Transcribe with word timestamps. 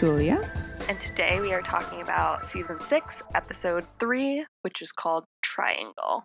Julia. 0.00 0.40
and 0.88 0.98
today 0.98 1.40
we 1.40 1.52
are 1.52 1.60
talking 1.60 2.00
about 2.00 2.48
season 2.48 2.82
six, 2.82 3.22
episode 3.34 3.84
three, 3.98 4.46
which 4.62 4.80
is 4.80 4.92
called 4.92 5.24
Triangle. 5.42 6.24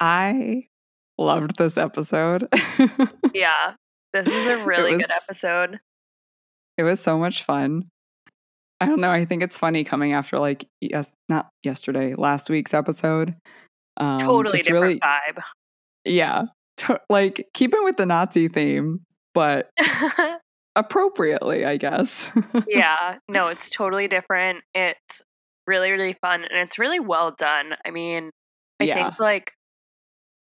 I 0.00 0.64
loved 1.16 1.56
this 1.58 1.78
episode. 1.78 2.48
Yeah, 3.32 3.74
this 4.12 4.26
is 4.26 4.46
a 4.46 4.64
really 4.64 4.96
good 4.98 5.10
episode. 5.22 5.78
it 6.76 6.82
was 6.82 6.98
so 6.98 7.16
much 7.16 7.44
fun. 7.44 7.84
I 8.80 8.86
don't 8.86 9.00
know. 9.00 9.10
I 9.12 9.24
think 9.24 9.44
it's 9.44 9.56
funny 9.56 9.84
coming 9.84 10.12
after 10.14 10.36
like 10.40 10.66
yes, 10.80 11.12
not 11.28 11.48
yesterday, 11.62 12.16
last 12.16 12.50
week's 12.50 12.74
episode. 12.74 13.36
Um, 13.98 14.18
Totally 14.18 14.58
different 14.58 14.82
really- 14.82 14.98
vibe. 15.00 15.42
Yeah, 16.04 16.42
to- 16.78 17.00
like 17.08 17.46
keeping 17.54 17.84
with 17.84 17.98
the 17.98 18.06
Nazi 18.06 18.48
theme, 18.48 19.02
but 19.32 19.70
appropriately, 20.76 21.64
I 21.64 21.76
guess. 21.76 22.30
yeah, 22.66 23.18
no, 23.28 23.48
it's 23.48 23.70
totally 23.70 24.08
different. 24.08 24.62
It's 24.74 25.22
really, 25.66 25.90
really 25.90 26.14
fun 26.14 26.42
and 26.44 26.58
it's 26.58 26.78
really 26.78 27.00
well 27.00 27.32
done. 27.32 27.74
I 27.84 27.90
mean, 27.90 28.30
I 28.80 28.86
Yeah. 28.86 28.86
think 28.86 29.18
like 29.18 29.52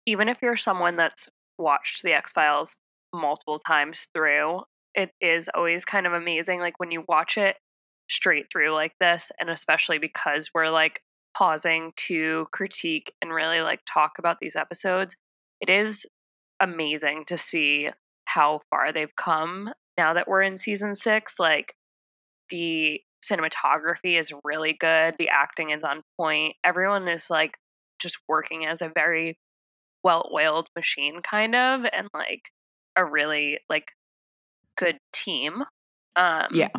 even 0.05 0.29
if 0.29 0.37
you're 0.41 0.55
someone 0.55 0.95
that's 0.95 1.29
watched 1.57 2.03
the 2.03 2.13
X 2.13 2.31
Files 2.31 2.75
multiple 3.13 3.59
times 3.59 4.07
through, 4.13 4.61
it 4.93 5.11
is 5.21 5.49
always 5.53 5.85
kind 5.85 6.05
of 6.07 6.13
amazing. 6.13 6.59
Like 6.59 6.79
when 6.79 6.91
you 6.91 7.03
watch 7.07 7.37
it 7.37 7.57
straight 8.09 8.47
through 8.51 8.71
like 8.71 8.93
this, 8.99 9.31
and 9.39 9.49
especially 9.49 9.97
because 9.97 10.49
we're 10.53 10.69
like 10.69 11.01
pausing 11.35 11.91
to 11.97 12.47
critique 12.51 13.13
and 13.21 13.33
really 13.33 13.61
like 13.61 13.81
talk 13.91 14.13
about 14.19 14.37
these 14.39 14.55
episodes, 14.55 15.15
it 15.61 15.69
is 15.69 16.05
amazing 16.59 17.25
to 17.25 17.37
see 17.37 17.89
how 18.25 18.61
far 18.69 18.91
they've 18.91 19.15
come 19.17 19.71
now 19.97 20.13
that 20.13 20.27
we're 20.27 20.41
in 20.41 20.57
season 20.57 20.95
six. 20.95 21.39
Like 21.39 21.73
the 22.49 23.01
cinematography 23.23 24.19
is 24.19 24.31
really 24.43 24.73
good, 24.73 25.15
the 25.17 25.29
acting 25.29 25.71
is 25.71 25.83
on 25.83 26.01
point. 26.17 26.55
Everyone 26.63 27.07
is 27.07 27.29
like 27.29 27.55
just 27.99 28.17
working 28.27 28.65
as 28.65 28.81
a 28.81 28.91
very 28.93 29.37
well 30.03 30.29
oiled 30.33 30.69
machine, 30.75 31.21
kind 31.21 31.55
of, 31.55 31.85
and 31.91 32.07
like 32.13 32.43
a 32.95 33.03
really 33.03 33.59
like 33.69 33.87
good 34.77 34.97
team. 35.11 35.63
Um, 36.15 36.47
yeah, 36.53 36.69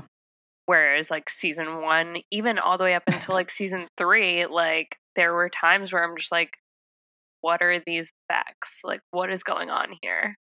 Whereas 0.67 1.13
like 1.13 1.31
season 1.31 1.81
one, 1.81 2.19
even 2.33 2.59
all 2.59 2.77
the 2.77 2.85
way 2.85 2.95
up 2.95 3.05
until 3.07 3.35
like 3.35 3.51
season 3.51 3.87
three, 3.97 4.47
like 4.47 4.97
there 5.15 5.33
were 5.33 5.49
times 5.49 5.93
where 5.93 6.05
I'm 6.05 6.17
just 6.17 6.33
like, 6.33 6.51
what 7.41 7.63
are 7.63 7.81
these 7.87 8.13
facts? 8.27 8.81
Like, 8.83 9.01
what 9.13 9.31
is 9.31 9.45
going 9.45 9.71
on 9.71 9.95
here? 10.03 10.35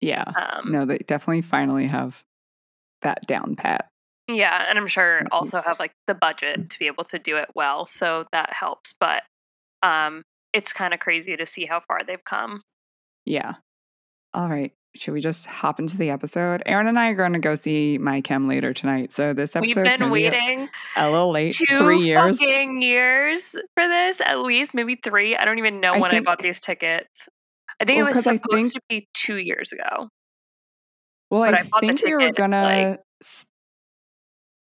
Yeah. 0.00 0.24
Um, 0.24 0.70
No, 0.72 0.84
they 0.84 0.98
definitely 0.98 1.42
finally 1.42 1.86
have 1.86 2.22
that 3.02 3.26
down 3.26 3.56
pat. 3.56 3.88
Yeah, 4.28 4.66
and 4.68 4.78
I'm 4.78 4.86
sure 4.86 5.20
At 5.20 5.28
also 5.32 5.56
least. 5.56 5.66
have 5.68 5.78
like 5.78 5.92
the 6.06 6.14
budget 6.14 6.68
to 6.70 6.78
be 6.78 6.86
able 6.86 7.04
to 7.04 7.18
do 7.18 7.36
it 7.36 7.48
well, 7.54 7.86
so 7.86 8.26
that 8.32 8.52
helps. 8.52 8.92
But 8.98 9.22
um, 9.82 10.22
it's 10.52 10.72
kind 10.72 10.92
of 10.92 11.00
crazy 11.00 11.36
to 11.36 11.46
see 11.46 11.64
how 11.64 11.80
far 11.80 12.00
they've 12.06 12.24
come. 12.24 12.60
Yeah. 13.24 13.54
All 14.34 14.48
right. 14.48 14.72
Should 14.96 15.14
we 15.14 15.20
just 15.20 15.46
hop 15.46 15.78
into 15.78 15.96
the 15.96 16.10
episode? 16.10 16.62
Aaron 16.66 16.86
and 16.88 16.98
I 16.98 17.08
are 17.10 17.14
going 17.14 17.34
to 17.34 17.38
go 17.38 17.54
see 17.54 17.98
my 17.98 18.20
chem 18.20 18.48
later 18.48 18.72
tonight. 18.74 19.12
So 19.12 19.32
this 19.32 19.54
episode 19.54 19.82
We've 19.82 19.98
been 19.98 20.10
waiting 20.10 20.68
a, 20.96 21.10
little 21.10 21.30
late. 21.30 21.54
two 21.54 21.78
Three 21.78 22.00
years. 22.00 22.38
fucking 22.40 22.82
years 22.82 23.52
for 23.74 23.86
this, 23.86 24.20
at 24.22 24.40
least 24.40 24.74
maybe 24.74 24.96
three. 24.96 25.36
I 25.36 25.44
don't 25.44 25.58
even 25.58 25.80
know 25.80 25.92
I 25.92 25.98
when 26.00 26.10
I 26.14 26.20
bought 26.20 26.40
these 26.40 26.58
tickets. 26.60 27.28
I 27.80 27.84
think 27.84 27.98
Well, 27.98 28.06
it 28.06 28.14
was 28.16 28.24
supposed 28.24 28.42
think- 28.50 28.72
to 28.72 28.80
be 28.88 29.08
two 29.14 29.36
years 29.36 29.72
ago. 29.72 30.08
Well, 31.30 31.42
I, 31.42 31.50
I 31.74 31.80
think 31.80 32.02
we 32.02 32.14
were 32.14 32.32
gonna 32.32 32.62
like- 32.62 33.00
s- 33.22 33.44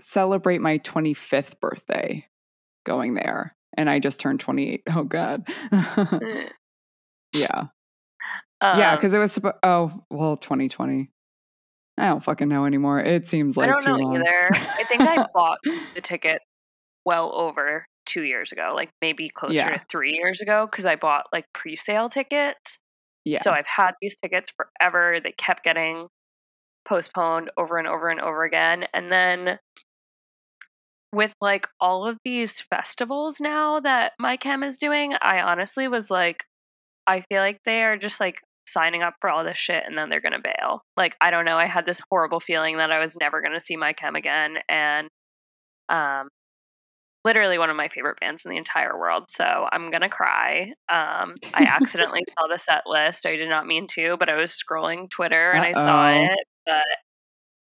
celebrate 0.01 0.61
my 0.61 0.77
25th 0.79 1.59
birthday 1.59 2.25
going 2.85 3.16
there, 3.16 3.55
and 3.77 3.89
I 3.89 3.99
just 3.99 4.19
turned 4.19 4.39
28. 4.39 4.83
Oh 4.95 5.03
God. 5.03 5.44
Eh. 5.72 6.49
yeah, 7.33 7.63
yeah, 8.61 8.91
Um, 8.91 8.95
because 8.97 9.13
it 9.13 9.17
was. 9.17 9.39
Oh 9.63 9.91
well, 10.09 10.38
2020. 10.38 11.09
I 11.97 12.07
don't 12.07 12.23
fucking 12.23 12.47
know 12.47 12.66
anymore. 12.66 12.99
It 12.99 13.28
seems 13.28 13.57
like 13.57 13.67
I 13.67 13.72
don't 13.72 13.81
too 13.83 13.91
know 13.97 13.97
long. 13.97 14.16
either. 14.17 14.49
I 14.53 14.83
think 14.88 15.01
I 15.01 15.25
bought 15.33 15.59
the 15.93 16.01
ticket 16.01 16.41
well 17.05 17.31
over 17.35 17.85
two 18.05 18.23
years 18.23 18.51
ago, 18.51 18.73
like 18.75 18.89
maybe 19.01 19.29
closer 19.29 19.53
Yeah. 19.55 19.78
to 19.78 19.85
three 19.89 20.13
years 20.13 20.41
ago, 20.41 20.67
because 20.69 20.85
I 20.85 20.95
bought 20.95 21.25
like 21.33 21.45
pre-sale 21.53 22.09
tickets. 22.09 22.79
Yeah, 23.26 23.42
So 23.42 23.52
I've 23.52 23.68
had 23.68 23.94
these 24.02 24.16
tickets 24.16 24.52
forever. 24.56 25.20
They 25.24 25.34
kept 25.34 25.64
getting 25.64 26.08
postponed 26.88 27.52
over 27.58 27.78
and 27.78 27.88
over 27.88 28.09
and 28.09 28.20
over 28.20 28.44
again. 28.44 28.86
And 28.94 29.12
then 29.12 29.59
with 31.14 31.34
like 31.42 31.68
all 31.80 32.08
of 32.08 32.18
these 32.24 32.59
festivals 32.59 33.40
now 33.40 33.80
that 33.82 34.14
my 34.20 34.38
chem 34.38 34.64
is 34.64 34.78
doing, 34.78 35.14
I 35.22 35.42
honestly 35.42 35.88
was 35.88 36.09
like, 36.09 36.44
I 37.06 37.24
feel 37.30 37.42
like 37.42 37.59
they 37.66 37.84
are 37.84 37.98
just 37.98 38.20
like 38.20 38.42
signing 38.68 39.04
up 39.04 39.16
for 39.20 39.30
all 39.30 39.44
this 39.44 39.58
shit 39.58 39.84
and 39.86 39.98
then 39.98 40.09
they're 40.09 40.22
gonna 40.22 40.40
bail. 40.42 40.82
Like, 40.96 41.16
I 41.22 41.30
don't 41.30 41.46
know. 41.46 41.58
I 41.58 41.66
had 41.66 41.86
this 41.86 42.02
horrible 42.09 42.40
feeling 42.40 42.78
that 42.78 42.92
I 42.92 43.00
was 43.00 43.18
never 43.20 43.42
gonna 43.42 43.59
see 43.59 43.76
my 43.76 43.94
chem 43.94 44.16
again. 44.16 44.56
And 44.70 45.08
um 45.90 46.30
literally 47.24 47.58
one 47.58 47.70
of 47.70 47.76
my 47.76 47.88
favorite 47.88 48.20
bands 48.20 48.46
in 48.46 48.52
the 48.52 48.58
entire 48.58 48.98
world. 48.98 49.26
So 49.30 49.68
I'm 49.72 49.92
gonna 49.92 50.09
cry. 50.09 50.74
Um, 50.90 51.36
I 51.54 51.64
accidentally 51.66 52.24
saw 52.38 52.48
the 52.48 52.58
set 52.58 52.84
list. 52.86 53.26
I 53.26 53.36
did 53.36 53.50
not 53.50 53.68
mean 53.68 53.88
to, 53.92 54.18
but 54.18 54.30
I 54.30 54.36
was 54.36 54.52
scrolling 54.52 55.09
Twitter 55.09 55.52
and 55.52 55.64
I 55.64 55.74
saw 55.74 56.09
it. 56.34 56.40
But 56.66 56.86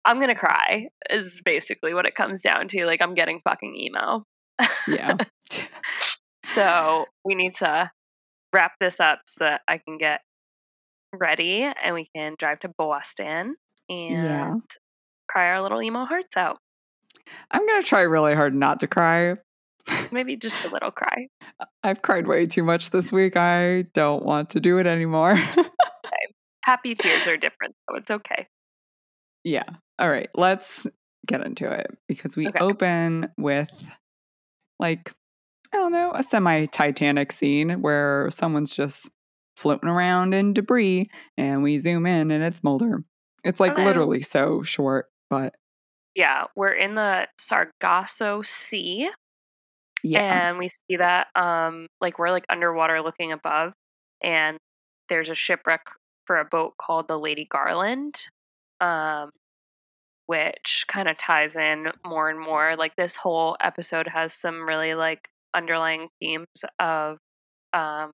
I'm 0.05 0.21
gonna 0.21 0.35
cry. 0.37 0.89
Is 1.11 1.41
basically 1.45 1.95
what 1.95 2.07
it 2.07 2.15
comes 2.15 2.41
down 2.41 2.69
to. 2.69 2.85
Like 2.87 3.03
I'm 3.03 3.15
getting 3.15 3.41
fucking 3.45 3.75
emo. 3.77 4.25
yeah, 4.87 5.17
So 6.45 7.07
we 7.25 7.35
need 7.35 7.55
to 7.55 7.91
wrap 8.53 8.73
this 8.81 9.01
up 9.01 9.21
so 9.27 9.45
that 9.45 9.63
I 9.67 9.79
can 9.79 9.97
get 9.99 10.21
ready 11.15 11.63
and 11.63 11.95
we 11.95 12.09
can 12.15 12.35
drive 12.39 12.61
to 12.61 12.69
Boston 12.69 13.57
and 13.89 14.23
Yeah. 14.23 14.55
cry 15.29 15.49
our 15.51 15.63
little 15.63 15.83
emo 15.83 16.05
hearts 16.05 16.37
out. 16.37 16.59
I'm 17.51 17.67
gonna 17.67 17.83
try 17.83 18.03
really 18.03 18.35
hard 18.35 18.55
not 18.55 18.81
to 18.81 18.87
cry. 18.87 19.37
Maybe 20.13 20.37
just 20.37 20.65
a 20.65 20.69
little 20.69 20.91
cry. 20.91 21.27
I've 21.83 22.03
cried 22.03 22.27
way 22.29 22.47
too 22.47 22.63
much 22.63 22.91
this 22.91 23.11
week. 23.11 23.37
I 23.37 23.83
don't 23.95 24.25
want 24.25 24.51
to 24.51 24.61
do 24.61 24.79
it 24.79 24.87
anymore. 24.87 25.35
Happy 26.65 26.95
tears 26.95 27.27
are 27.27 27.37
different, 27.37 27.75
so 27.91 27.97
it's 27.97 28.11
okay. 28.11 28.47
Yeah. 29.43 29.65
All 29.99 30.09
right. 30.09 30.31
Let's 30.37 30.87
get 31.27 31.45
into 31.45 31.69
it 31.71 31.89
because 32.07 32.37
we 32.37 32.47
Okay. 32.49 32.59
open 32.61 33.29
with 33.37 33.69
like, 34.79 35.13
I 35.73 35.79
don't 35.79 35.91
know, 35.93 36.13
a 36.15 36.23
semi 36.23 36.67
Titanic 36.67 37.33
scene 37.33 37.83
where 37.83 38.29
someone's 38.31 38.75
just 38.75 39.09
floating 39.57 39.89
around 39.89 40.35
in 40.35 40.53
debris 40.53 41.11
and 41.37 41.63
we 41.65 41.79
zoom 41.79 42.07
in 42.07 42.31
and 42.31 42.45
it's 42.45 42.63
Mulder. 42.63 43.03
It's 43.45 43.59
like 43.59 43.73
Hello. 43.75 43.85
literally 43.87 44.23
so 44.23 44.63
short, 44.63 45.07
but 45.29 45.57
Yeah, 46.15 46.45
we're 46.57 46.73
in 46.73 46.95
the 46.95 47.27
Sargasso 47.39 48.43
Sea. 48.43 49.11
yeah. 50.03 50.49
and 50.49 50.59
we 50.59 50.69
see 50.69 50.97
that 50.97 51.29
um 51.37 51.87
like 52.01 52.19
we're 52.19 52.31
like 52.31 52.45
underwater 52.49 53.01
looking 53.03 53.33
above 53.33 53.73
and 54.23 54.59
there's 55.09 55.29
a 55.29 55.35
shipwreck 55.35 55.83
for 56.27 56.37
a 56.39 56.45
boat 56.45 56.75
called 56.81 57.07
the 57.09 57.19
lady 57.19 57.47
garland 57.49 58.21
um 58.81 59.31
which 60.27 60.85
kind 60.89 61.09
of 61.09 61.17
ties 61.19 61.55
in 61.57 61.87
more 62.05 62.29
and 62.31 62.41
more 62.41 62.75
like 62.77 62.95
this 62.97 63.15
whole 63.17 63.57
episode 63.61 64.09
has 64.09 64.33
some 64.35 64.67
really 64.67 64.95
like 64.95 65.29
underlying 65.55 66.09
themes 66.21 66.47
of 66.81 67.19
um 67.73 68.11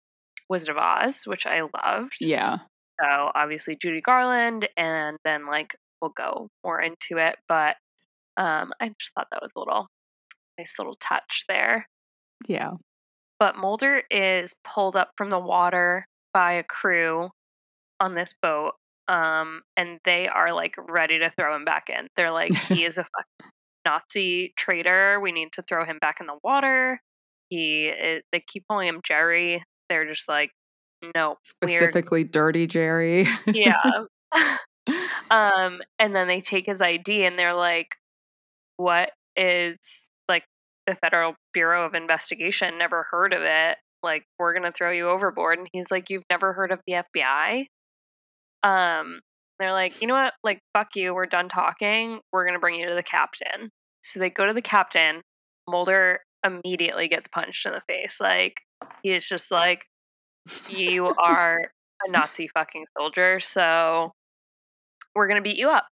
wizard 0.50 0.70
of 0.70 0.76
oz 0.78 1.22
which 1.26 1.46
i 1.46 1.60
loved 1.84 2.16
yeah. 2.20 2.56
so 3.00 3.30
obviously 3.34 3.76
Judy 3.80 4.00
Garland, 4.00 4.68
and 4.76 5.16
then 5.24 5.46
like 5.46 5.76
we'll 6.00 6.12
go 6.16 6.48
more 6.64 6.80
into 6.80 7.18
it. 7.18 7.36
But 7.48 7.76
um, 8.38 8.72
I 8.80 8.88
just 8.98 9.12
thought 9.14 9.26
that 9.32 9.42
was 9.42 9.52
a 9.54 9.58
little 9.58 9.88
nice 10.58 10.74
little 10.78 10.94
touch 10.94 11.44
there. 11.48 11.86
Yeah. 12.46 12.72
But 13.38 13.56
Mulder 13.56 14.02
is 14.10 14.54
pulled 14.64 14.96
up 14.96 15.10
from 15.16 15.30
the 15.30 15.38
water 15.38 16.06
by 16.32 16.54
a 16.54 16.62
crew 16.62 17.30
on 18.00 18.14
this 18.14 18.34
boat, 18.40 18.72
um, 19.08 19.62
and 19.76 19.98
they 20.04 20.28
are 20.28 20.52
like 20.52 20.74
ready 20.88 21.18
to 21.18 21.30
throw 21.30 21.54
him 21.54 21.64
back 21.64 21.88
in. 21.88 22.08
They're 22.16 22.30
like, 22.30 22.54
he 22.54 22.84
is 22.86 22.96
a 22.98 23.02
fucking 23.04 23.52
Nazi 23.84 24.52
traitor. 24.56 25.18
We 25.20 25.32
need 25.32 25.52
to 25.52 25.62
throw 25.62 25.84
him 25.84 25.98
back 26.00 26.20
in 26.20 26.26
the 26.26 26.38
water. 26.44 27.00
He, 27.48 27.86
is, 27.86 28.22
they 28.32 28.42
keep 28.46 28.64
calling 28.68 28.88
him 28.88 29.00
Jerry. 29.04 29.62
They're 29.88 30.06
just 30.06 30.28
like, 30.28 30.50
no, 31.14 31.36
Specifically, 31.44 32.24
Dirty 32.24 32.66
Jerry. 32.66 33.28
yeah. 33.46 33.80
um, 35.30 35.80
and 35.98 36.14
then 36.14 36.28
they 36.28 36.40
take 36.40 36.66
his 36.66 36.80
ID 36.80 37.24
and 37.24 37.38
they're 37.38 37.54
like, 37.54 37.94
"What 38.78 39.12
is 39.36 39.76
like 40.28 40.44
the 40.86 40.94
Federal 40.96 41.34
Bureau 41.52 41.84
of 41.84 41.94
Investigation? 41.94 42.78
Never 42.78 43.06
heard 43.10 43.34
of 43.34 43.42
it. 43.42 43.76
Like, 44.02 44.24
we're 44.38 44.54
gonna 44.54 44.72
throw 44.72 44.90
you 44.90 45.08
overboard." 45.10 45.58
And 45.58 45.68
he's 45.72 45.90
like, 45.90 46.08
"You've 46.10 46.24
never 46.30 46.54
heard 46.54 46.72
of 46.72 46.80
the 46.86 46.94
FBI?" 46.94 47.66
Um, 48.62 49.20
They're 49.58 49.72
like, 49.72 50.00
you 50.00 50.06
know 50.08 50.14
what? 50.14 50.34
Like, 50.44 50.60
fuck 50.72 50.94
you. 50.94 51.14
We're 51.14 51.26
done 51.26 51.48
talking. 51.48 52.20
We're 52.32 52.44
going 52.44 52.54
to 52.54 52.60
bring 52.60 52.76
you 52.76 52.88
to 52.88 52.94
the 52.94 53.02
captain. 53.02 53.70
So 54.02 54.20
they 54.20 54.30
go 54.30 54.46
to 54.46 54.52
the 54.52 54.62
captain. 54.62 55.22
Mulder 55.68 56.20
immediately 56.46 57.08
gets 57.08 57.26
punched 57.28 57.66
in 57.66 57.72
the 57.72 57.82
face. 57.88 58.20
Like, 58.20 58.60
he 59.02 59.10
is 59.12 59.26
just 59.26 59.50
like, 59.50 59.84
you 60.68 61.12
are 61.18 61.72
a 62.06 62.10
Nazi 62.10 62.48
fucking 62.54 62.86
soldier. 62.96 63.40
So 63.40 64.12
we're 65.14 65.26
going 65.26 65.42
to 65.42 65.42
beat 65.42 65.56
you 65.58 65.68
up. 65.68 65.86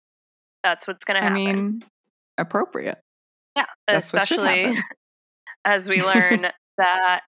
That's 0.62 0.86
what's 0.86 1.04
going 1.04 1.16
to 1.16 1.22
happen. 1.22 1.36
I 1.36 1.52
mean, 1.54 1.82
appropriate. 2.38 2.98
yeah. 3.56 3.66
that's 3.86 4.06
Especially 4.06 4.76
as 5.64 5.88
we 5.88 6.02
learn 6.02 6.46
that 6.78 7.20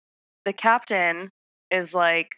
the 0.45 0.53
captain 0.53 1.31
is 1.71 1.95
like, 1.95 2.29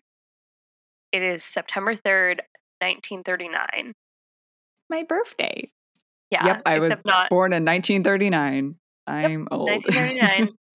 it 1.12 1.22
is 1.22 1.42
September 1.44 1.94
3rd, 1.94 2.40
1939. 2.80 3.92
My 4.90 5.02
birthday. 5.04 5.70
Yeah. 6.30 6.44
yep, 6.46 6.62
I 6.66 6.78
was 6.78 6.92
not. 7.06 7.30
born 7.30 7.52
in 7.52 7.64
1939. 7.64 8.76
I'm 9.06 9.48
old. 9.50 9.68
1939. 9.70 10.54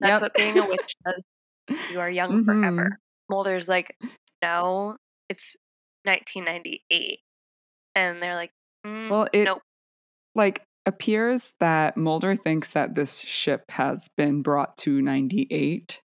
That's 0.00 0.20
Yep. 0.20 0.22
what 0.22 0.34
being 0.34 0.58
a 0.58 0.66
witch 0.66 0.94
does. 1.04 1.78
You 1.90 2.00
are 2.00 2.10
young 2.10 2.44
Mhm. 2.44 2.44
forever. 2.44 2.98
Mulder's 3.28 3.68
like, 3.68 3.96
no, 4.42 4.96
it's 5.28 5.56
1998. 6.04 7.18
And 7.96 8.22
they're 8.22 8.34
like, 8.36 8.52
mm, 8.86 9.10
Well, 9.10 9.26
it 9.32 9.44
nope. 9.44 9.62
like 10.36 10.62
appears 10.86 11.52
that 11.60 11.96
Mulder 11.96 12.36
thinks 12.36 12.70
that 12.70 12.94
this 12.94 13.18
ship 13.18 13.64
has 13.70 14.08
been 14.16 14.42
brought 14.42 14.76
to 14.78 15.02
98, 15.02 16.00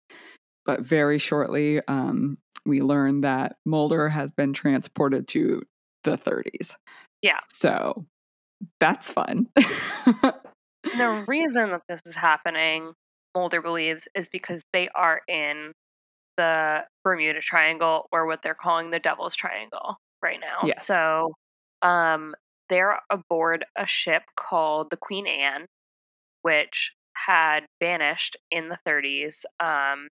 but 0.65 0.81
very 0.81 1.19
shortly 1.19 1.81
um, 1.89 2.39
we 2.65 2.81
learn 2.81 3.23
that 3.23 3.57
Mulder 3.67 4.09
has 4.09 4.31
been 4.31 4.53
transported 4.53 5.29
to 5.29 5.63
the 6.05 6.17
30s. 6.17 6.75
Yeah. 7.23 7.39
So 7.47 8.07
that's 8.81 9.11
fun. 9.11 9.49
The 10.97 11.25
reason 11.27 11.71
that 11.71 11.83
this 11.89 12.01
is 12.07 12.15
happening, 12.15 12.93
Mulder 13.35 13.61
believes, 13.61 14.09
is 14.15 14.29
because 14.29 14.63
they 14.73 14.89
are 14.95 15.21
in 15.29 15.73
the 16.37 16.85
Bermuda 17.05 17.41
Triangle 17.41 18.09
or 18.13 18.27
what 18.27 18.43
they're 18.43 18.55
calling 18.55 18.91
the 18.91 19.01
Devil's 19.01 19.35
Triangle 19.35 19.97
right 20.23 20.39
now. 20.41 20.67
Yes. 20.67 20.87
So 20.87 21.35
um, 21.83 22.35
they're 22.69 23.01
aboard 23.11 23.65
a 23.77 23.87
ship 23.87 24.23
called 24.37 24.89
the 24.91 24.97
Queen 24.97 25.27
Anne, 25.27 25.67
which 26.43 26.93
had 27.15 27.67
vanished 27.81 28.37
in 28.51 28.69
the 28.69 28.79
30s, 28.87 29.45
um, 29.61 30.09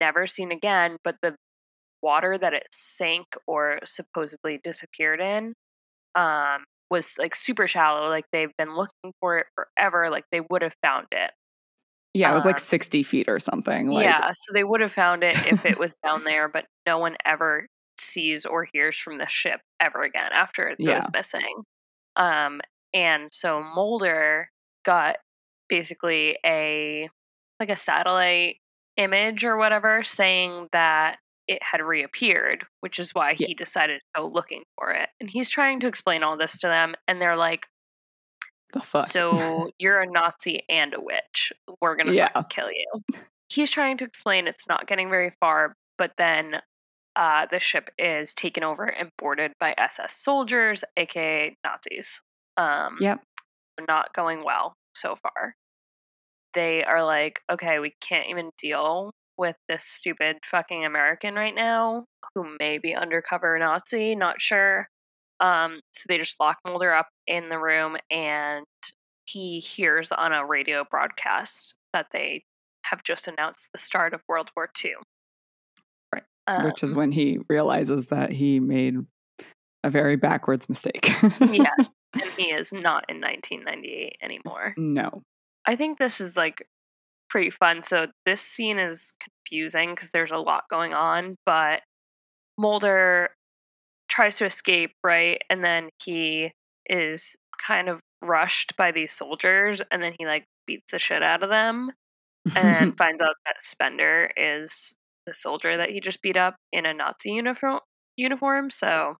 never 0.00 0.26
seen 0.26 0.52
again, 0.52 0.96
but 1.04 1.16
the 1.22 1.34
water 2.02 2.36
that 2.38 2.54
it 2.54 2.66
sank 2.72 3.26
or 3.46 3.78
supposedly 3.84 4.58
disappeared 4.64 5.20
in 5.20 5.54
um, 6.14 6.64
was 6.90 7.16
like 7.18 7.34
super 7.34 7.66
shallow. 7.66 8.08
Like 8.08 8.26
they've 8.32 8.52
been 8.58 8.74
looking 8.76 9.12
for 9.20 9.38
it 9.38 9.46
forever. 9.54 10.10
Like 10.10 10.24
they 10.32 10.40
would 10.50 10.62
have 10.62 10.74
found 10.82 11.06
it. 11.12 11.30
yeah, 12.14 12.30
it 12.30 12.34
was 12.34 12.44
like 12.44 12.56
Um, 12.56 12.60
60 12.60 13.02
feet 13.02 13.28
or 13.28 13.38
something. 13.38 13.88
Like, 13.90 14.04
yeah, 14.04 14.32
so 14.34 14.52
they 14.52 14.64
would 14.64 14.80
have 14.80 14.92
found 14.92 15.22
it 15.24 15.36
if 15.46 15.64
it 15.64 15.78
was 15.78 15.96
down 16.04 16.24
there, 16.24 16.48
but 16.48 16.66
no 16.86 16.98
one 16.98 17.16
ever 17.24 17.66
sees 18.02 18.44
or 18.44 18.66
hears 18.72 18.96
from 18.98 19.18
the 19.18 19.28
ship 19.28 19.60
ever 19.80 20.02
again 20.02 20.30
after 20.32 20.68
it 20.68 20.76
Yeah. 20.78 20.94
goes 20.94 21.06
missing. 21.12 21.62
Um, 22.16 22.60
and 22.94 23.28
so 23.32 23.62
Mulder 23.62 24.50
got 24.84 25.16
basically 25.68 26.38
a 26.44 27.08
like 27.60 27.70
a 27.70 27.76
satellite 27.76 28.56
image 28.96 29.44
or 29.44 29.56
whatever 29.56 30.02
saying 30.02 30.68
that 30.72 31.18
it 31.48 31.62
had 31.62 31.80
reappeared, 31.80 32.64
which 32.80 32.98
is 32.98 33.14
why 33.14 33.30
Yeah. 33.38 33.46
he 33.48 33.54
decided 33.54 34.00
to 34.00 34.20
go 34.20 34.26
looking 34.26 34.64
for 34.76 34.90
it. 34.92 35.08
And 35.20 35.30
he's 35.30 35.48
trying 35.48 35.80
to 35.80 35.86
explain 35.86 36.22
all 36.22 36.36
this 36.36 36.58
to 36.60 36.66
them, 36.66 36.94
and 37.08 37.20
they're 37.20 37.36
like, 37.36 37.66
the 38.72 38.80
fuck. 38.80 39.06
so 39.06 39.70
you're 39.78 40.00
a 40.00 40.06
Nazi 40.10 40.64
and 40.68 40.94
a 40.94 41.00
witch. 41.00 41.52
We're 41.80 41.96
gonna 41.96 42.12
Yeah. 42.12 42.30
kill 42.50 42.70
you. 42.70 42.86
He's 43.48 43.70
trying 43.70 43.98
to 43.98 44.04
explain 44.04 44.46
it's 44.48 44.66
not 44.66 44.86
getting 44.86 45.10
very 45.10 45.30
far, 45.40 45.74
but 45.98 46.12
then 46.16 46.60
uh, 47.16 47.46
the 47.50 47.60
ship 47.60 47.90
is 47.98 48.34
taken 48.34 48.62
over 48.64 48.84
and 48.84 49.10
boarded 49.18 49.52
by 49.60 49.74
SS 49.78 50.14
soldiers, 50.14 50.84
aka 50.96 51.54
Nazis. 51.64 52.20
Um, 52.56 52.98
Yep. 53.00 53.20
Not 53.88 54.12
going 54.14 54.44
well 54.44 54.74
so 54.94 55.16
far. 55.16 55.54
They 56.54 56.84
are 56.84 57.02
like, 57.04 57.40
okay, 57.50 57.78
we 57.78 57.94
can't 58.00 58.28
even 58.28 58.50
deal 58.58 59.12
with 59.38 59.56
this 59.68 59.84
stupid 59.84 60.36
fucking 60.44 60.84
American 60.84 61.34
right 61.34 61.54
now 61.54 62.04
who 62.34 62.56
may 62.60 62.78
be 62.78 62.94
undercover 62.94 63.58
Nazi, 63.58 64.14
not 64.14 64.40
sure. 64.40 64.88
Um, 65.40 65.80
so 65.94 66.04
they 66.08 66.18
just 66.18 66.38
lock 66.38 66.58
Mulder 66.64 66.94
up 66.94 67.08
in 67.26 67.48
the 67.48 67.58
room 67.58 67.96
and 68.10 68.64
he 69.24 69.58
hears 69.60 70.12
on 70.12 70.32
a 70.32 70.46
radio 70.46 70.84
broadcast 70.88 71.74
that 71.92 72.06
they 72.12 72.44
have 72.84 73.02
just 73.02 73.26
announced 73.28 73.68
the 73.72 73.78
start 73.78 74.12
of 74.14 74.22
World 74.28 74.50
War 74.56 74.68
II. 74.84 74.94
Um, 76.46 76.64
Which 76.64 76.82
is 76.82 76.94
when 76.94 77.12
he 77.12 77.38
realizes 77.48 78.06
that 78.08 78.32
he 78.32 78.58
made 78.60 78.96
a 79.84 79.90
very 79.90 80.16
backwards 80.16 80.68
mistake. 80.68 81.10
yes, 81.40 81.90
and 82.14 82.30
he 82.36 82.50
is 82.50 82.72
not 82.72 83.04
in 83.08 83.20
1998 83.20 84.16
anymore. 84.22 84.74
no. 84.76 85.22
I 85.64 85.76
think 85.76 85.98
this 85.98 86.20
is 86.20 86.36
like 86.36 86.66
pretty 87.30 87.50
fun. 87.50 87.84
So 87.84 88.08
this 88.26 88.40
scene 88.40 88.78
is 88.78 89.14
confusing 89.22 89.94
because 89.94 90.10
there's 90.10 90.32
a 90.32 90.38
lot 90.38 90.64
going 90.68 90.92
on, 90.92 91.36
but 91.46 91.82
Mulder 92.58 93.30
tries 94.08 94.36
to 94.38 94.44
escape, 94.44 94.90
right? 95.04 95.40
And 95.48 95.64
then 95.64 95.88
he 96.04 96.52
is 96.86 97.36
kind 97.64 97.88
of 97.88 98.00
rushed 98.20 98.76
by 98.76 98.92
these 98.92 99.12
soldiers 99.12 99.82
and 99.90 100.02
then 100.02 100.14
he 100.18 100.26
like 100.26 100.44
beats 100.66 100.92
the 100.92 100.98
shit 100.98 101.22
out 101.22 101.42
of 101.42 101.50
them 101.50 101.90
and 102.56 102.96
finds 102.98 103.22
out 103.22 103.36
that 103.46 103.60
Spender 103.62 104.30
is 104.36 104.94
the 105.26 105.34
soldier 105.34 105.76
that 105.76 105.90
he 105.90 106.00
just 106.00 106.22
beat 106.22 106.36
up 106.36 106.56
in 106.72 106.86
a 106.86 106.94
Nazi 106.94 107.32
uniform 107.32 107.80
uniform. 108.16 108.70
So 108.70 109.16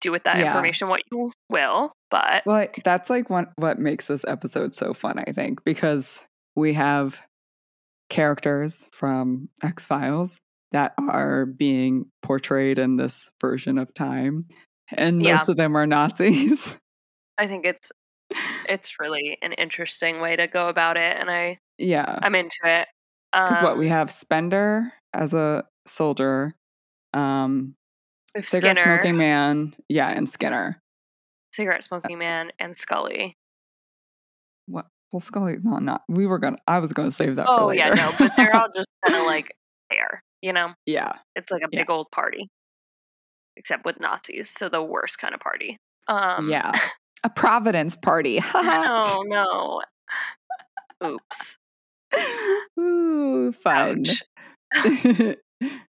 do 0.00 0.12
with 0.12 0.24
that 0.24 0.40
Yeah. 0.40 0.46
information 0.46 0.88
what 0.88 1.02
you 1.10 1.32
will, 1.48 1.92
but 2.10 2.42
Well, 2.46 2.66
that's 2.84 3.08
like 3.10 3.30
one 3.30 3.48
what 3.56 3.78
makes 3.78 4.06
this 4.08 4.24
episode 4.26 4.74
so 4.74 4.92
fun, 4.94 5.18
I 5.18 5.32
think, 5.32 5.64
because 5.64 6.26
we 6.54 6.74
have 6.74 7.20
characters 8.10 8.88
from 8.92 9.48
X 9.62 9.86
Files 9.86 10.38
that 10.72 10.92
are 10.98 11.46
being 11.46 12.06
portrayed 12.22 12.78
in 12.78 12.96
this 12.96 13.30
version 13.40 13.78
of 13.78 13.94
time, 13.94 14.46
and 14.92 15.20
Yeah. 15.22 15.34
most 15.34 15.48
of 15.48 15.56
them 15.56 15.76
are 15.76 15.86
Nazis. 15.86 16.76
I 17.38 17.46
think 17.46 17.64
it's 17.64 17.90
it's 18.68 18.98
really 19.00 19.38
an 19.42 19.52
interesting 19.52 20.20
way 20.20 20.36
to 20.36 20.46
go 20.46 20.68
about 20.68 20.96
it 20.96 21.16
and 21.18 21.30
I 21.30 21.58
yeah, 21.78 22.18
I'm 22.22 22.34
into 22.34 22.56
it. 22.64 22.88
because 23.32 23.60
what 23.62 23.76
we 23.78 23.86
Um, 23.86 23.92
have 23.92 24.10
Spender 24.10 24.92
as 25.14 25.32
a 25.34 25.64
soldier, 25.86 26.54
um, 27.12 27.74
cigarette 28.42 28.76
Skinner, 28.78 28.96
smoking 28.98 29.16
man, 29.16 29.74
yeah, 29.88 30.08
and 30.08 30.28
Skinner. 30.28 30.82
cigarette 31.54 31.84
smoking 31.84 32.18
man, 32.18 32.50
and 32.58 32.76
Scully. 32.76 33.36
What? 34.66 34.86
Well, 35.12 35.20
Scully's 35.20 35.62
not 35.62 35.82
not. 35.82 36.02
We 36.08 36.26
were 36.26 36.38
gonna. 36.38 36.58
I 36.66 36.80
was 36.80 36.92
gonna 36.92 37.12
save 37.12 37.36
that. 37.36 37.46
for 37.46 37.52
Oh 37.60 37.70
yeah, 37.70 37.90
no, 37.90 38.12
but 38.18 38.32
they're 38.36 38.54
all 38.54 38.68
just 38.74 38.88
kind 39.06 39.20
of 39.20 39.26
like 39.26 39.54
there, 39.90 40.22
you 40.42 40.52
know. 40.52 40.74
yeah. 40.86 41.12
It's 41.36 41.50
like 41.50 41.62
a 41.62 41.68
Yeah. 41.70 41.80
big 41.82 41.90
old 41.90 42.10
party, 42.10 42.48
except 43.56 43.84
with 43.84 44.00
Nazis, 44.00 44.50
so 44.50 44.68
the 44.68 44.82
worst 44.82 45.18
kind 45.18 45.32
of 45.34 45.40
party. 45.40 45.78
Um, 46.08 46.50
yeah. 46.50 46.72
A 47.24 47.30
Providence 47.30 47.96
party. 47.96 48.40
no, 48.54 49.22
no. 49.26 49.80
Oops. 51.02 51.56
Ooh, 52.78 53.50
fun. 53.52 54.00
Ouch. 54.06 54.22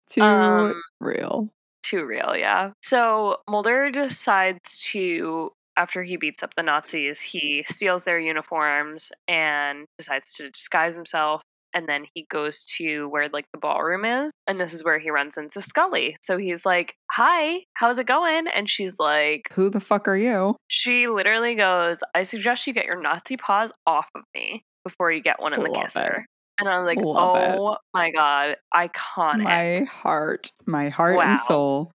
Too 0.10 0.22
Um, 0.22 0.82
real. 1.00 1.50
Too 1.84 2.06
real, 2.06 2.36
yeah. 2.36 2.72
So 2.82 3.38
Mulder 3.50 3.92
decides 3.92 4.78
to, 4.92 5.52
after 5.78 6.04
he 6.04 6.18
beats 6.18 6.42
up 6.44 6.54
the 6.56 6.64
Nazis, 6.64 7.22
he 7.22 7.64
steals 7.68 8.04
their 8.04 8.20
uniforms 8.20 9.12
and 9.28 9.86
decides 9.98 10.32
to 10.34 10.50
disguise 10.50 10.96
himself. 10.96 11.42
And 11.74 11.90
then 11.90 12.06
he 12.14 12.26
goes 12.32 12.64
to 12.78 13.10
where 13.10 13.28
like 13.28 13.46
the 13.52 13.60
ballroom 13.60 14.06
is, 14.06 14.32
and 14.48 14.62
this 14.62 14.72
is 14.72 14.84
where 14.86 14.98
he 14.98 15.10
runs 15.10 15.36
into 15.36 15.62
Scully. 15.62 16.16
So 16.22 16.38
he's 16.38 16.66
like, 16.66 16.96
"Hi, 17.12 17.66
how's 17.74 17.98
it 17.98 18.08
going?" 18.08 18.48
And 18.48 18.70
she's 18.70 18.98
like, 18.98 19.50
Who 19.52 19.70
the 19.70 19.82
fuck 19.82 20.08
are 20.08 20.16
you? 20.16 20.56
she 20.70 21.08
literally 21.10 21.54
goes, 21.54 21.98
"I 22.16 22.24
suggest 22.24 22.66
you 22.66 22.72
get 22.74 22.86
your 22.86 23.02
Nazi 23.02 23.36
paws 23.36 23.74
off 23.86 24.10
of 24.16 24.24
me 24.34 24.64
before 24.86 25.12
you 25.12 25.22
get 25.22 25.42
one 25.42 25.54
in 25.54 25.62
the 25.62 25.70
Love 25.70 25.84
kisser." 25.84 26.26
It. 26.58 26.62
And 26.62 26.70
I 26.70 26.78
was 26.80 26.86
like, 26.86 27.00
Love 27.02 27.36
it. 27.36 27.56
"Oh 27.60 27.78
my 27.94 28.12
god, 28.12 28.58
iconic!" 28.74 29.44
My 29.44 29.86
heart, 29.90 30.52
my 30.66 30.90
heart 30.90 31.18
Wow. 31.18 31.30
and 31.32 31.40
soul. 31.40 31.92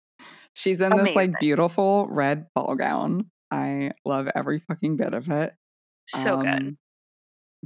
She's 0.53 0.81
in 0.81 0.95
this 0.95 1.15
like 1.15 1.39
beautiful 1.39 2.07
red 2.09 2.47
ball 2.55 2.75
gown. 2.75 3.31
I 3.51 3.91
love 4.05 4.29
every 4.35 4.59
fucking 4.59 4.97
bit 4.97 5.13
of 5.13 5.29
it. 5.29 5.53
so 6.07 6.37
good. 6.37 6.47
Um, 6.49 6.77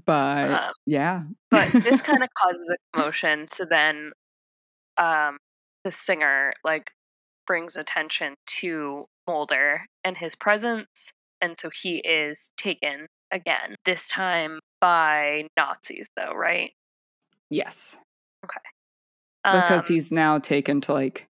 But 0.05 0.51
Um, 0.51 0.73
yeah. 0.85 1.23
but 1.51 1.69
this 1.83 2.01
kind 2.01 2.23
of 2.23 2.29
causes 2.37 2.69
a 2.71 2.77
commotion 2.93 3.47
so 3.49 3.65
then 3.65 4.11
um 4.97 5.37
the 5.83 5.91
singer 5.91 6.53
like 6.63 6.91
brings 7.47 7.75
attention 7.77 8.35
to 8.47 9.05
Mulder 9.27 9.85
and 10.03 10.17
his 10.17 10.35
presence. 10.35 11.11
And 11.41 11.57
so 11.57 11.69
he 11.71 11.97
is 11.99 12.49
taken 12.57 13.07
again, 13.31 13.75
this 13.85 14.09
time 14.09 14.59
by 14.81 15.47
Nazis, 15.57 16.07
though, 16.17 16.33
right? 16.33 16.73
Yes. 17.55 17.97
Okay. 18.43 18.59
Because 19.43 19.89
Um, 19.89 19.93
he's 19.93 20.11
now 20.11 20.39
taken 20.39 20.81
to 20.81 20.93
like 20.93 21.27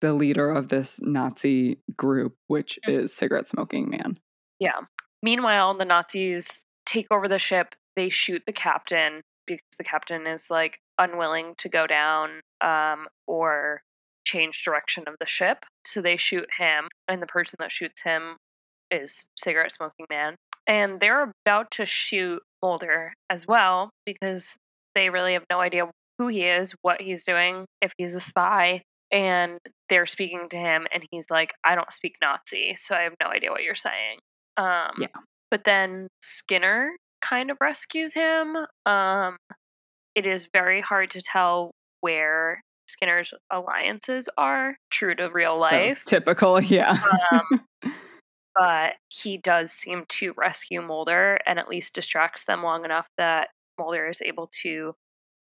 the 0.00 0.12
leader 0.12 0.50
of 0.50 0.68
this 0.68 1.00
Nazi 1.02 1.78
group, 1.96 2.36
which 2.48 2.78
Mhm. 2.86 2.92
is 2.92 3.14
Cigarette 3.14 3.46
Smoking 3.46 3.88
Man. 3.90 4.18
Yeah. 4.58 4.80
Meanwhile, 5.22 5.74
the 5.74 5.84
Nazis 5.86 6.64
take 6.84 7.06
over 7.10 7.26
the 7.28 7.38
ship. 7.38 7.74
They 7.96 8.10
shoot 8.10 8.42
the 8.46 8.52
captain 8.52 9.22
because 9.46 9.64
the 9.78 9.84
captain 9.84 10.26
is 10.26 10.50
like 10.50 10.80
unwilling 10.98 11.54
to 11.56 11.68
go 11.68 11.86
down 11.86 12.40
um, 12.60 13.08
or 13.26 13.82
change 14.26 14.62
direction 14.64 15.04
of 15.06 15.16
the 15.20 15.26
ship. 15.26 15.64
So 15.86 16.00
they 16.00 16.16
shoot 16.16 16.48
him, 16.56 16.88
and 17.08 17.20
the 17.22 17.26
person 17.26 17.56
that 17.60 17.72
shoots 17.72 18.02
him 18.02 18.36
is 18.90 19.24
cigarette 19.36 19.72
smoking 19.72 20.06
man. 20.10 20.36
And 20.66 21.00
they're 21.00 21.32
about 21.46 21.70
to 21.72 21.84
shoot 21.86 22.42
Mulder 22.62 23.12
as 23.28 23.46
well 23.46 23.90
because 24.06 24.56
they 24.94 25.10
really 25.10 25.34
have 25.34 25.44
no 25.50 25.60
idea 25.60 25.90
who 26.18 26.28
he 26.28 26.42
is, 26.42 26.74
what 26.82 27.00
he's 27.00 27.24
doing, 27.24 27.66
if 27.80 27.92
he's 27.98 28.14
a 28.14 28.20
spy. 28.20 28.82
And 29.12 29.58
they're 29.88 30.06
speaking 30.06 30.48
to 30.50 30.56
him, 30.56 30.86
and 30.92 31.06
he's 31.10 31.26
like, 31.30 31.52
I 31.62 31.74
don't 31.74 31.92
speak 31.92 32.16
Nazi, 32.20 32.74
so 32.76 32.96
I 32.96 33.02
have 33.02 33.14
no 33.22 33.28
idea 33.28 33.50
what 33.50 33.62
you're 33.62 33.74
saying. 33.74 34.18
Um, 34.56 34.92
Yeah. 34.98 35.08
But 35.50 35.64
then 35.64 36.08
Skinner 36.20 36.90
kind 37.20 37.50
of 37.50 37.56
rescues 37.60 38.12
him. 38.14 38.56
Um, 38.86 39.36
it 40.14 40.26
is 40.26 40.48
very 40.52 40.80
hard 40.80 41.10
to 41.10 41.22
tell 41.22 41.70
where 42.00 42.60
Skinner's 42.88 43.32
alliances 43.52 44.28
are, 44.36 44.76
true 44.90 45.14
to 45.14 45.30
real 45.30 45.54
So 45.54 45.60
life 45.60 46.04
typical, 46.06 46.60
yeah. 46.62 46.98
Um, 47.32 47.60
but 48.54 48.94
he 49.08 49.38
does 49.38 49.72
seem 49.72 50.04
to 50.08 50.34
rescue 50.36 50.82
Mulder 50.82 51.38
and 51.46 51.58
at 51.58 51.68
least 51.68 51.94
distracts 51.94 52.44
them 52.44 52.62
long 52.62 52.84
enough 52.84 53.06
that 53.16 53.48
Mulder 53.78 54.08
is 54.08 54.22
able 54.22 54.48
to 54.62 54.94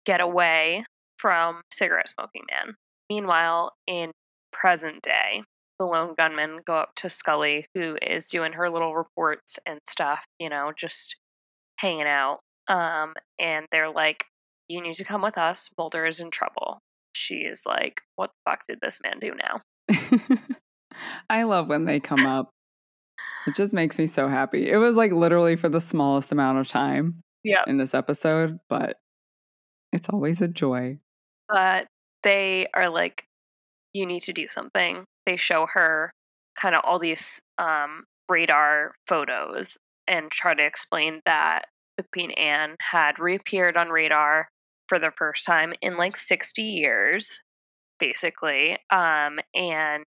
get 0.05 0.21
away 0.21 0.85
from 1.19 1.63
cigarette 1.73 2.09
smoking 2.09 2.43
man. 2.51 2.75
Meanwhile, 3.11 3.73
in 3.87 4.13
present 4.53 5.03
day, 5.03 5.43
the 5.79 5.85
lone 5.85 6.15
gunmen 6.17 6.61
go 6.67 6.77
up 6.77 6.95
to 6.97 7.11
Scully, 7.11 7.67
who 7.75 7.97
is 8.01 8.27
doing 8.27 8.53
her 8.55 8.71
little 8.71 8.97
reports 8.97 9.59
and 9.67 9.81
stuff, 9.89 10.21
you 10.39 10.49
know, 10.49 10.73
just 10.77 11.17
hanging 11.79 12.07
out. 12.07 12.41
Um, 12.69 13.15
and 13.39 13.67
they're 13.71 13.91
like, 13.91 14.25
You 14.69 14.83
need 14.83 14.95
to 14.97 15.05
come 15.05 15.23
with 15.23 15.39
us. 15.39 15.69
Mulder 15.77 16.07
is 16.07 16.21
in 16.21 16.31
trouble. 16.31 16.79
She 17.13 17.37
is 17.37 17.63
like, 17.67 18.01
What 18.17 18.31
the 18.31 18.51
fuck 18.51 18.61
did 18.69 18.79
this 18.81 18.99
man 19.03 19.19
do 19.21 19.33
now? 19.35 20.39
I 21.31 21.43
love 21.43 21.69
when 21.69 21.85
they 21.85 22.01
come 22.01 22.27
up. 22.27 22.51
It 23.47 23.55
just 23.55 23.73
makes 23.73 23.99
me 23.99 24.07
so 24.07 24.29
happy. 24.29 24.69
It 24.69 24.79
was 24.79 24.97
like 24.97 25.13
literally 25.13 25.57
for 25.57 25.69
the 25.69 25.81
smallest 25.81 26.33
amount 26.33 26.59
of 26.59 26.67
time 26.67 27.23
Yeah. 27.47 27.63
in 27.67 27.77
this 27.79 27.95
episode, 27.95 28.59
but 28.69 28.99
it's 29.93 30.09
always 30.09 30.43
a 30.43 30.49
joy. 30.49 30.99
but 31.49 31.87
they 32.23 32.67
are 32.75 32.89
like 32.89 33.25
you 33.93 34.05
need 34.05 34.23
to 34.25 34.33
do 34.33 34.49
something 34.49 35.05
they 35.27 35.37
show 35.37 35.67
her 35.67 36.13
kind 36.61 36.75
of 36.75 36.83
all 36.85 36.99
these 36.99 37.41
um, 37.59 38.05
radar 38.29 38.95
photos 39.07 39.77
and 40.09 40.31
try 40.31 40.55
to 40.55 40.65
explain 40.65 41.21
that 41.25 41.63
the 41.97 42.05
queen 42.13 42.31
anne 42.33 42.75
had 42.81 43.19
reappeared 43.19 43.77
on 43.77 43.89
radar 43.89 44.49
for 44.89 44.99
the 44.99 45.13
first 45.17 45.45
time 45.47 45.73
in 45.83 45.97
like 45.97 46.17
60 46.17 46.63
years 46.63 47.43
basically 48.01 48.77
um, 48.91 49.39
and 49.55 50.05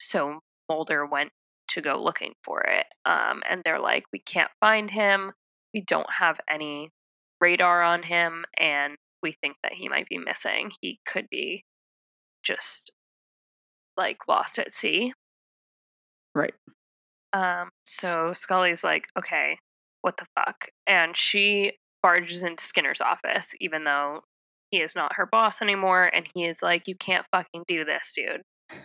so 0.00 0.40
mulder 0.68 1.06
went 1.06 1.30
to 1.68 1.80
go 1.80 2.02
looking 2.02 2.32
for 2.44 2.60
it 2.62 2.86
um, 3.06 3.42
and 3.48 3.62
they're 3.64 3.80
like 3.80 4.04
we 4.12 4.18
can't 4.18 4.50
find 4.60 4.90
him 4.90 5.32
we 5.74 5.82
don't 5.82 6.10
have 6.12 6.38
any 6.48 6.90
radar 7.40 7.82
on 7.82 8.02
him 8.02 8.44
and 8.58 8.96
we 9.22 9.32
think 9.32 9.56
that 9.62 9.72
he 9.74 9.88
might 9.88 10.08
be 10.08 10.18
missing. 10.18 10.72
He 10.80 10.98
could 11.06 11.26
be 11.30 11.64
just 12.42 12.90
like 13.96 14.18
lost 14.28 14.58
at 14.58 14.72
sea. 14.72 15.12
Right. 16.34 16.54
Um, 17.32 17.70
so 17.84 18.32
Scully's 18.32 18.84
like, 18.84 19.06
okay, 19.18 19.58
what 20.02 20.16
the 20.16 20.26
fuck? 20.36 20.68
And 20.86 21.16
she 21.16 21.72
barges 22.02 22.42
into 22.42 22.64
Skinner's 22.64 23.00
office, 23.00 23.54
even 23.60 23.84
though 23.84 24.20
he 24.70 24.80
is 24.80 24.94
not 24.94 25.16
her 25.16 25.26
boss 25.26 25.62
anymore. 25.62 26.10
And 26.14 26.26
he 26.34 26.44
is 26.44 26.62
like, 26.62 26.88
you 26.88 26.96
can't 26.96 27.26
fucking 27.32 27.64
do 27.68 27.84
this, 27.84 28.12
dude. 28.14 28.42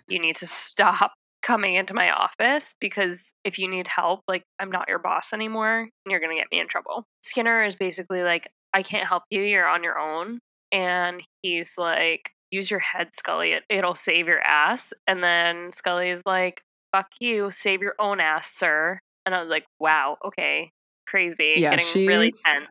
You 0.08 0.20
need 0.20 0.36
to 0.38 0.48
stop 0.48 1.14
coming 1.48 1.76
into 1.76 1.94
my 1.94 2.12
office 2.12 2.76
because 2.82 3.32
if 3.46 3.58
you 3.58 3.70
need 3.70 3.88
help, 3.88 4.20
like, 4.28 4.44
I'm 4.60 4.70
not 4.70 4.90
your 4.90 5.00
boss 5.00 5.32
anymore 5.32 5.80
and 5.80 5.90
you're 6.12 6.20
going 6.20 6.36
to 6.36 6.40
get 6.42 6.52
me 6.52 6.60
in 6.60 6.68
trouble. 6.68 7.06
Skinner 7.24 7.64
is 7.64 7.78
basically 7.78 8.22
like, 8.22 8.50
I 8.74 8.84
can't 8.84 9.08
help 9.08 9.24
you. 9.30 9.42
You're 9.42 9.66
on 9.68 9.82
your 9.82 9.98
own. 9.98 10.40
And 10.74 11.24
he's 11.42 11.76
like, 11.78 12.32
use 12.52 12.70
your 12.70 12.82
head, 12.82 13.16
Scully. 13.16 13.54
It, 13.54 13.64
it'll 13.70 13.96
save 13.96 14.28
your 14.28 14.42
ass. 14.42 14.92
And 15.08 15.24
then 15.24 15.72
Scully 15.72 16.10
is 16.10 16.22
like, 16.26 16.62
fuck 16.94 17.08
you. 17.22 17.50
Save 17.50 17.82
your 17.82 17.96
own 17.98 18.20
ass, 18.20 18.52
sir. 18.52 19.00
And 19.26 19.34
I 19.34 19.40
was 19.40 19.50
like, 19.50 19.66
wow, 19.80 20.18
okay. 20.26 20.72
Crazy. 21.08 21.56
Yeah, 21.60 21.78
Getting 21.78 22.08
really 22.08 22.28
she's- 22.28 22.44
tense. 22.46 22.68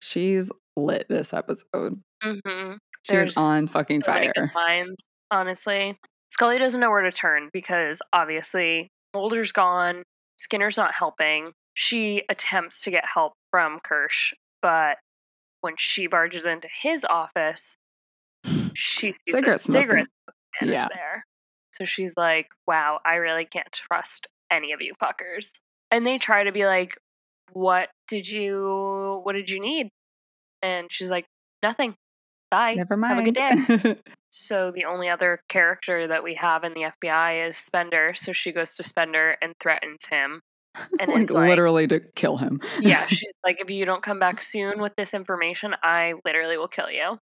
She's 0.00 0.50
lit 0.78 1.06
this 1.10 1.34
episode. 1.34 2.00
Mm-hmm. 2.24 2.72
She's 3.02 3.36
on 3.36 3.66
fucking 3.68 4.02
really 4.06 4.30
fire. 4.34 4.50
lines, 4.54 4.96
honestly. 5.30 5.98
Scully 6.32 6.58
doesn't 6.58 6.80
know 6.80 6.88
where 6.88 7.02
to 7.02 7.12
turn 7.12 7.50
because 7.52 8.00
obviously 8.14 8.88
Mulder's 9.12 9.52
gone, 9.52 10.02
Skinner's 10.38 10.78
not 10.78 10.94
helping. 10.94 11.52
She 11.74 12.22
attempts 12.30 12.80
to 12.84 12.90
get 12.90 13.04
help 13.04 13.34
from 13.50 13.80
Kersh, 13.80 14.32
but 14.62 14.96
when 15.60 15.74
she 15.76 16.06
barges 16.06 16.46
into 16.46 16.68
his 16.68 17.04
office, 17.04 17.76
she 18.72 19.12
sees 19.12 19.18
Cigarette 19.28 19.60
cigarette 19.60 20.06
Yeah. 20.62 20.88
there. 20.94 21.26
So 21.72 21.84
she's 21.84 22.14
like, 22.16 22.48
wow, 22.66 23.00
I 23.04 23.16
really 23.16 23.44
can't 23.44 23.70
trust 23.70 24.26
any 24.50 24.72
of 24.72 24.80
you 24.80 24.94
fuckers. 24.94 25.50
And 25.90 26.06
they 26.06 26.16
try 26.16 26.44
to 26.44 26.52
be 26.52 26.64
like, 26.64 26.96
what 27.52 27.90
did 28.08 28.26
you 28.26 29.20
what 29.22 29.34
did 29.34 29.50
you 29.50 29.60
need? 29.60 29.90
And 30.62 30.90
she's 30.90 31.10
like, 31.10 31.26
nothing. 31.62 31.94
Bye. 32.50 32.72
Never 32.72 32.96
mind. 32.96 33.36
Have 33.36 33.52
a 33.52 33.68
good 33.68 33.82
day. 33.82 33.96
So 34.32 34.70
the 34.72 34.86
only 34.86 35.08
other 35.10 35.40
character 35.48 36.06
that 36.08 36.24
we 36.24 36.34
have 36.34 36.64
in 36.64 36.72
the 36.74 36.90
FBI 37.02 37.46
is 37.48 37.56
Spender. 37.56 38.14
So 38.14 38.32
she 38.32 38.50
goes 38.50 38.74
to 38.76 38.82
Spender 38.82 39.36
and 39.42 39.54
threatens 39.60 40.06
him. 40.06 40.40
And 40.98 41.12
like 41.12 41.30
like, 41.30 41.48
literally 41.50 41.86
to 41.88 42.00
kill 42.16 42.38
him. 42.38 42.60
yeah, 42.80 43.06
she's 43.08 43.34
like, 43.44 43.60
if 43.60 43.70
you 43.70 43.84
don't 43.84 44.02
come 44.02 44.18
back 44.18 44.40
soon 44.42 44.80
with 44.80 44.94
this 44.96 45.12
information, 45.12 45.74
I 45.82 46.14
literally 46.24 46.56
will 46.56 46.68
kill 46.68 46.90
you. 46.90 47.18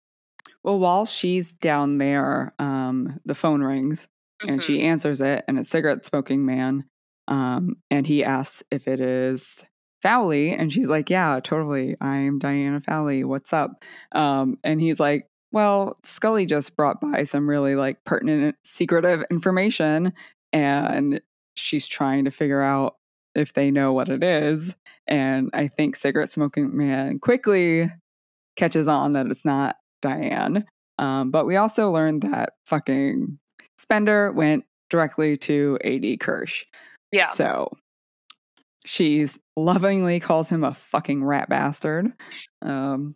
well, 0.62 0.78
while 0.78 1.04
she's 1.04 1.52
down 1.52 1.98
there, 1.98 2.54
um, 2.60 3.18
the 3.24 3.34
phone 3.34 3.62
rings 3.62 4.06
and 4.46 4.60
Mhm. 4.60 4.62
she 4.62 4.82
answers 4.82 5.20
it, 5.20 5.44
and 5.48 5.58
it's 5.58 5.68
cigarette 5.68 6.06
smoking 6.06 6.46
man. 6.46 6.84
Um, 7.28 7.76
and 7.90 8.06
he 8.06 8.24
asks 8.24 8.62
if 8.70 8.86
it 8.88 9.00
is 9.00 9.64
Fowley, 10.02 10.52
and 10.52 10.72
she's 10.72 10.88
like, 10.88 11.10
"Yeah, 11.10 11.40
totally. 11.42 11.96
I'm 12.00 12.38
Diana 12.38 12.80
Fowley. 12.80 13.22
What's 13.24 13.52
up?" 13.52 13.84
Um, 14.12 14.58
and 14.64 14.80
he's 14.80 14.98
like, 15.00 15.26
"Well, 15.52 15.98
Scully 16.04 16.46
just 16.46 16.76
brought 16.76 17.00
by 17.00 17.24
some 17.24 17.48
really 17.48 17.74
like 17.74 18.04
pertinent, 18.04 18.56
secretive 18.64 19.24
information, 19.30 20.12
and 20.52 21.20
she's 21.56 21.86
trying 21.86 22.24
to 22.24 22.30
figure 22.30 22.62
out 22.62 22.96
if 23.34 23.52
they 23.52 23.70
know 23.70 23.92
what 23.92 24.08
it 24.08 24.22
is." 24.22 24.74
And 25.06 25.50
I 25.52 25.68
think 25.68 25.96
cigarette 25.96 26.30
smoking 26.30 26.76
man 26.76 27.18
quickly 27.18 27.90
catches 28.56 28.88
on 28.88 29.14
that 29.14 29.26
it's 29.26 29.44
not 29.44 29.76
Diane. 30.02 30.64
Um, 30.98 31.30
but 31.30 31.46
we 31.46 31.56
also 31.56 31.90
learned 31.90 32.22
that 32.22 32.54
fucking 32.66 33.38
Spender 33.78 34.32
went 34.32 34.64
directly 34.90 35.36
to 35.38 35.78
AD 35.82 36.18
Kersh. 36.18 36.64
yeah. 37.12 37.24
So 37.24 37.72
she's 38.84 39.38
lovingly 39.56 40.20
calls 40.20 40.48
him 40.48 40.64
a 40.64 40.74
fucking 40.74 41.24
rat 41.24 41.48
bastard, 41.48 42.12
um, 42.62 43.14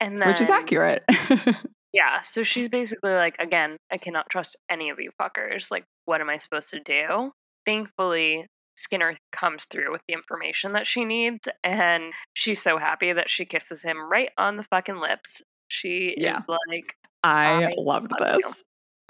And 0.00 0.20
then, 0.20 0.28
which 0.28 0.40
is 0.40 0.50
accurate. 0.50 1.04
Yeah. 1.92 2.20
So 2.20 2.44
she's 2.44 2.68
basically 2.68 3.10
like, 3.14 3.34
again, 3.40 3.76
I 3.90 3.98
cannot 3.98 4.30
trust 4.30 4.56
any 4.70 4.90
of 4.90 5.00
you 5.00 5.10
fuckers. 5.20 5.72
Like, 5.72 5.82
what 6.04 6.20
am 6.20 6.30
I 6.30 6.38
supposed 6.38 6.70
to 6.70 6.78
do? 6.78 7.32
Thankfully, 7.66 8.46
Skinner 8.76 9.16
comes 9.32 9.64
through 9.64 9.90
with 9.90 10.00
the 10.06 10.14
information 10.14 10.72
that 10.74 10.86
she 10.86 11.04
needs, 11.04 11.48
and 11.64 12.12
she's 12.34 12.62
so 12.62 12.78
happy 12.78 13.12
that 13.12 13.28
she 13.28 13.44
kisses 13.44 13.82
him 13.82 13.98
right 14.08 14.30
on 14.38 14.56
the 14.56 14.62
fucking 14.70 14.98
lips. 15.00 15.42
She 15.66 16.14
Yeah. 16.16 16.38
is 16.38 16.44
like, 16.68 16.94
I 17.24 17.64
I 17.64 17.74
loved 17.76 18.12
love 18.20 18.36
you. 18.36 18.42
this. 18.42 18.62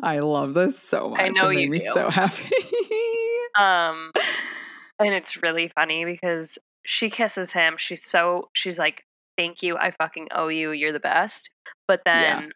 I 0.02 0.18
love 0.20 0.54
this 0.54 0.78
so 0.78 1.10
much. 1.10 1.20
I 1.20 1.28
know 1.28 1.50
it 1.50 1.56
made 1.56 1.62
you 1.64 1.70
me 1.70 1.78
do. 1.80 1.90
so 1.92 2.08
happy. 2.08 2.44
um, 3.58 4.10
and 4.98 5.14
it's 5.14 5.42
really 5.42 5.68
funny 5.74 6.06
because 6.06 6.58
she 6.86 7.10
kisses 7.10 7.52
him. 7.52 7.76
She's 7.76 8.02
so, 8.04 8.48
she's 8.54 8.78
like, 8.78 9.04
thank 9.40 9.62
you. 9.62 9.76
I 9.76 9.90
fucking 9.92 10.28
owe 10.32 10.48
you. 10.48 10.72
You're 10.72 10.92
the 10.92 11.00
best. 11.00 11.50
But 11.88 12.02
Yeah. 12.04 12.40
then, 12.40 12.52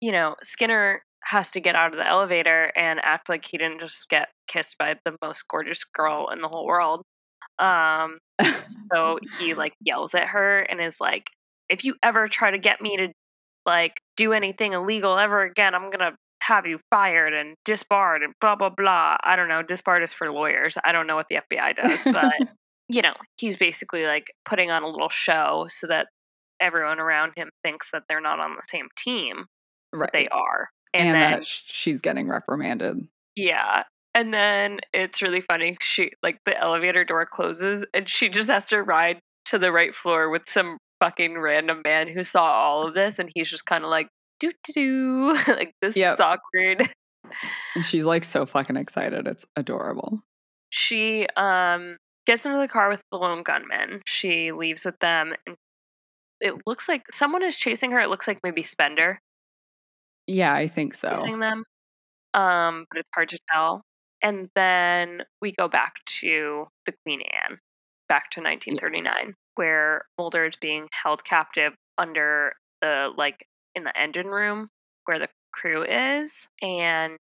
you 0.00 0.10
know, 0.12 0.34
Skinner 0.42 1.02
has 1.24 1.52
to 1.52 1.60
get 1.60 1.76
out 1.76 1.92
of 1.92 1.98
the 1.98 2.06
elevator 2.06 2.72
and 2.76 2.98
act 3.04 3.28
like 3.28 3.44
he 3.44 3.56
didn't 3.56 3.78
just 3.80 4.08
get 4.08 4.30
kissed 4.48 4.76
by 4.78 4.96
the 5.04 5.16
most 5.22 5.46
gorgeous 5.48 5.84
girl 5.84 6.28
in 6.32 6.40
the 6.40 6.48
whole 6.48 6.66
world. 6.66 7.04
Um, 7.60 8.18
so 8.92 9.18
he 9.38 9.54
like 9.54 9.74
yells 9.80 10.14
at 10.14 10.26
her 10.28 10.62
and 10.62 10.80
is 10.80 11.00
like, 11.00 11.30
if 11.68 11.84
you 11.84 11.94
ever 12.02 12.26
try 12.26 12.50
to 12.50 12.58
get 12.58 12.80
me 12.80 12.96
to 12.96 13.08
like 13.64 14.00
do 14.16 14.32
anything 14.32 14.72
illegal 14.72 15.16
ever 15.16 15.42
again, 15.42 15.74
I'm 15.74 15.90
gonna 15.90 16.16
have 16.42 16.66
you 16.66 16.80
fired 16.90 17.32
and 17.32 17.54
disbarred 17.64 18.22
and 18.24 18.34
blah 18.40 18.56
blah 18.56 18.70
blah. 18.70 19.16
I 19.22 19.36
don't 19.36 19.48
know. 19.48 19.62
Disbarred 19.62 20.02
is 20.02 20.12
for 20.12 20.32
lawyers. 20.32 20.76
I 20.84 20.90
don't 20.90 21.06
know 21.06 21.14
what 21.14 21.28
the 21.30 21.36
FBI 21.36 21.76
does, 21.76 22.04
but 22.12 22.32
you 22.92 23.02
know, 23.02 23.14
he's 23.38 23.56
basically 23.56 24.04
like 24.06 24.32
putting 24.44 24.70
on 24.70 24.82
a 24.82 24.88
little 24.88 25.08
show 25.08 25.66
so 25.68 25.86
that 25.86 26.08
everyone 26.60 27.00
around 27.00 27.32
him 27.36 27.50
thinks 27.64 27.90
that 27.92 28.04
they're 28.08 28.20
not 28.20 28.38
on 28.40 28.54
the 28.54 28.62
same 28.68 28.88
team. 28.96 29.46
right. 29.92 30.10
They 30.12 30.28
are. 30.28 30.68
and 30.94 31.08
And, 31.08 31.22
then 31.22 31.30
that 31.32 31.44
she's 31.44 32.00
getting 32.00 32.28
reprimanded. 32.28 32.98
yeah. 33.36 33.84
And 34.14 34.34
then 34.34 34.80
it's 34.92 35.22
really 35.22 35.40
funny. 35.40 35.78
She 35.80 36.10
like 36.22 36.38
the 36.44 36.58
elevator 36.60 37.02
door 37.04 37.24
closes 37.24 37.82
and 37.94 38.06
she 38.08 38.28
just 38.28 38.50
has 38.50 38.66
to 38.68 38.82
ride 38.82 39.18
to 39.46 39.58
the 39.58 39.72
right 39.72 39.94
floor 39.94 40.28
with 40.28 40.42
some 40.46 40.76
fucking 41.00 41.38
random 41.38 41.80
man 41.84 42.08
who 42.08 42.22
saw 42.22 42.44
all 42.44 42.86
of 42.86 42.94
this 42.94 43.18
and 43.18 43.30
he's 43.34 43.48
just 43.48 43.64
kind 43.64 43.84
of 43.84 43.90
like 43.90 44.08
doo 44.38 44.52
doo 44.64 44.72
doo 44.74 45.36
like 45.48 45.72
this 45.80 45.96
Yep. 45.96 46.12
is 46.14 46.20
awkward. 46.20 46.88
And 47.74 47.84
she's 47.84 48.04
like 48.04 48.24
so 48.24 48.44
fucking 48.44 48.76
excited. 48.76 49.26
It's 49.26 49.46
adorable. 49.56 50.20
She 50.68 51.26
um 51.36 51.96
gets 52.26 52.46
into 52.46 52.58
the 52.58 52.68
car 52.68 52.88
with 52.88 53.02
the 53.10 53.18
lone 53.18 53.42
gunman. 53.42 54.02
She 54.06 54.52
leaves 54.52 54.84
with 54.84 54.98
them 55.00 55.34
and 55.46 55.56
it 56.40 56.54
looks 56.66 56.88
like 56.88 57.02
someone 57.10 57.42
is 57.44 57.56
chasing 57.56 57.92
her. 57.92 58.00
It 58.00 58.08
looks 58.10 58.26
like 58.26 58.40
maybe 58.42 58.62
Spender 58.62 59.20
Yeah, 60.26 60.54
I 60.54 60.66
think 60.66 60.94
so. 60.94 61.10
chasing 61.12 61.40
them. 61.40 61.64
Um, 62.34 62.86
but 62.90 62.98
it's 62.98 63.08
hard 63.14 63.28
to 63.30 63.38
tell. 63.52 63.82
And 64.22 64.48
then 64.54 65.22
we 65.40 65.52
go 65.52 65.68
back 65.68 65.94
to 66.20 66.66
the 66.86 66.92
Queen 67.04 67.20
Anne, 67.22 67.58
back 68.08 68.30
to 68.30 68.40
1939, 68.40 69.34
where 69.56 70.06
Mulder 70.18 70.46
is 70.46 70.56
being 70.56 70.88
held 70.92 71.24
captive 71.24 71.74
under 71.98 72.54
the 72.80 73.10
like 73.16 73.46
in 73.74 73.84
the 73.84 73.96
engine 73.98 74.26
room 74.28 74.68
where 75.04 75.18
the 75.18 75.28
crew 75.52 75.82
is, 75.84 76.48
and 76.62 77.18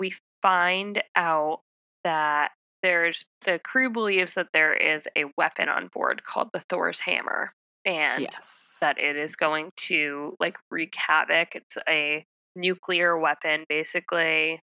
we 0.00 0.14
find 0.42 1.02
out 1.14 1.60
that 2.04 2.52
there's 2.82 3.24
the 3.44 3.58
crew 3.58 3.90
believes 3.90 4.34
that 4.34 4.48
there 4.52 4.74
is 4.74 5.06
a 5.16 5.24
weapon 5.36 5.68
on 5.68 5.88
board 5.88 6.22
called 6.24 6.50
the 6.52 6.60
Thor's 6.68 7.00
hammer, 7.00 7.52
and 7.84 8.22
Yes. 8.22 8.78
that 8.80 8.98
it 8.98 9.16
is 9.16 9.36
going 9.36 9.70
to 9.76 10.36
like 10.40 10.58
wreak 10.70 10.94
havoc. 10.94 11.54
It's 11.54 11.76
a 11.88 12.24
nuclear 12.56 13.18
weapon, 13.18 13.64
basically. 13.68 14.60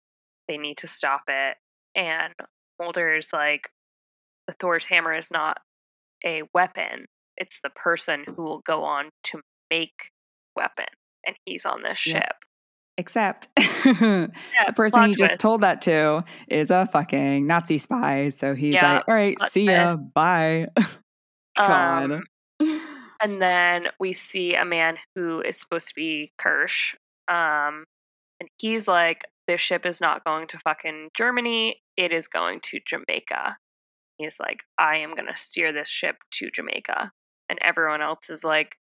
They 0.48 0.58
need 0.58 0.78
to 0.78 0.86
stop 0.86 1.22
it. 1.28 1.56
And 1.94 2.34
Mulder's 2.78 3.32
like, 3.32 3.70
the 4.46 4.54
Thor's 4.54 4.86
hammer 4.86 5.14
is 5.14 5.30
not 5.30 5.58
a 6.24 6.42
weapon. 6.54 7.06
It's 7.36 7.60
the 7.62 7.70
person 7.70 8.24
who 8.24 8.42
will 8.42 8.60
go 8.60 8.84
on 8.84 9.10
to 9.24 9.40
make 9.70 10.10
weapon. 10.54 10.86
And 11.26 11.36
he's 11.44 11.66
on 11.66 11.82
this 11.82 11.98
ship. 11.98 12.36
Except 12.98 13.48
the 13.56 14.30
person 14.74 15.04
he 15.04 15.14
just 15.14 15.32
twist. 15.32 15.40
told 15.40 15.60
that 15.60 15.82
to 15.82 16.24
is 16.48 16.70
a 16.70 16.86
fucking 16.86 17.46
Nazi 17.46 17.78
spy. 17.78 18.30
So 18.30 18.54
he's 18.54 18.74
Yeah, 18.74 18.94
like, 18.94 19.08
all 19.08 19.14
right, 19.14 19.40
see 19.42 19.64
ya. 19.66 19.96
Bye. 19.96 20.68
God. 21.56 22.12
Um, 22.12 22.80
And 23.20 23.40
then 23.40 23.86
we 23.98 24.12
see 24.12 24.54
a 24.54 24.64
man 24.64 24.98
who 25.14 25.40
is 25.40 25.56
supposed 25.58 25.88
to 25.88 25.94
be 25.94 26.32
Kersh. 26.40 26.94
Um, 27.28 27.84
and 28.40 28.48
he's 28.58 28.86
like, 28.86 29.24
this 29.48 29.60
ship 29.60 29.86
is 29.86 30.00
not 30.00 30.24
going 30.24 30.48
to 30.48 30.58
fucking 30.58 31.10
Germany. 31.14 31.80
It 31.96 32.12
is 32.12 32.28
going 32.28 32.60
to 32.64 32.80
Jamaica. 32.86 33.56
He's 34.18 34.38
like, 34.40 34.64
I 34.78 34.96
am 34.98 35.14
going 35.14 35.28
to 35.28 35.36
steer 35.36 35.72
this 35.72 35.88
ship 35.88 36.16
to 36.32 36.50
Jamaica. 36.50 37.10
And 37.48 37.58
everyone 37.62 38.02
else 38.02 38.28
is 38.28 38.44
like, 38.44 38.76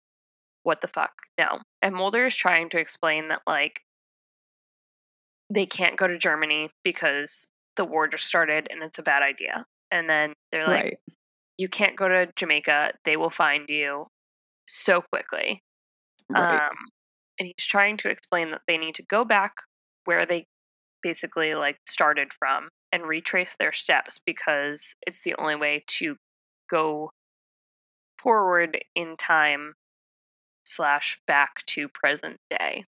what 0.64 0.82
the 0.82 0.88
fuck? 0.88 1.12
No. 1.38 1.60
And 1.82 1.96
Mulder 1.96 2.26
is 2.26 2.36
trying 2.36 2.70
to 2.72 2.78
explain 2.80 3.30
that, 3.30 3.42
like, 3.48 3.82
they 5.50 5.66
can't 5.66 5.98
go 5.98 6.08
to 6.08 6.18
Germany 6.18 6.70
because 6.84 7.48
the 7.76 7.86
war 7.86 8.08
just 8.08 8.26
started 8.26 8.68
and 8.70 8.84
it's 8.84 9.00
a 9.00 9.04
bad 9.04 9.22
idea. 9.22 9.66
And 9.92 10.10
then 10.10 10.34
they're 10.52 10.68
like, 10.68 10.84
right. 10.84 10.98
you 11.58 11.70
can't 11.70 11.96
go 11.96 12.08
to 12.08 12.28
Jamaica. 12.36 12.94
They 13.06 13.18
will 13.18 13.30
find 13.30 13.66
you 13.70 14.08
so 14.68 15.02
quickly. 15.02 15.62
Right. 16.30 16.56
Um, 16.56 16.76
and 17.40 17.48
he's 17.48 17.68
trying 17.68 17.98
to 17.98 18.10
explain 18.10 18.52
that 18.52 18.62
they 18.68 18.78
need 18.78 18.96
to 18.96 19.04
go 19.04 19.26
back 19.26 19.54
where 20.06 20.26
they 20.26 20.46
basically 21.04 21.54
like 21.54 21.78
started 21.88 22.32
from 22.34 22.70
and 22.92 23.04
retrace 23.04 23.56
their 23.60 23.72
steps 23.72 24.20
because 24.26 24.96
it's 25.06 25.24
the 25.24 25.36
only 25.38 25.56
way 25.56 25.84
to 25.88 26.16
go 26.70 27.12
forward 28.18 28.80
in 28.96 29.16
time 29.18 29.74
slash 30.66 31.20
back 31.28 31.64
to 31.68 31.88
present 31.88 32.38
day. 32.50 32.86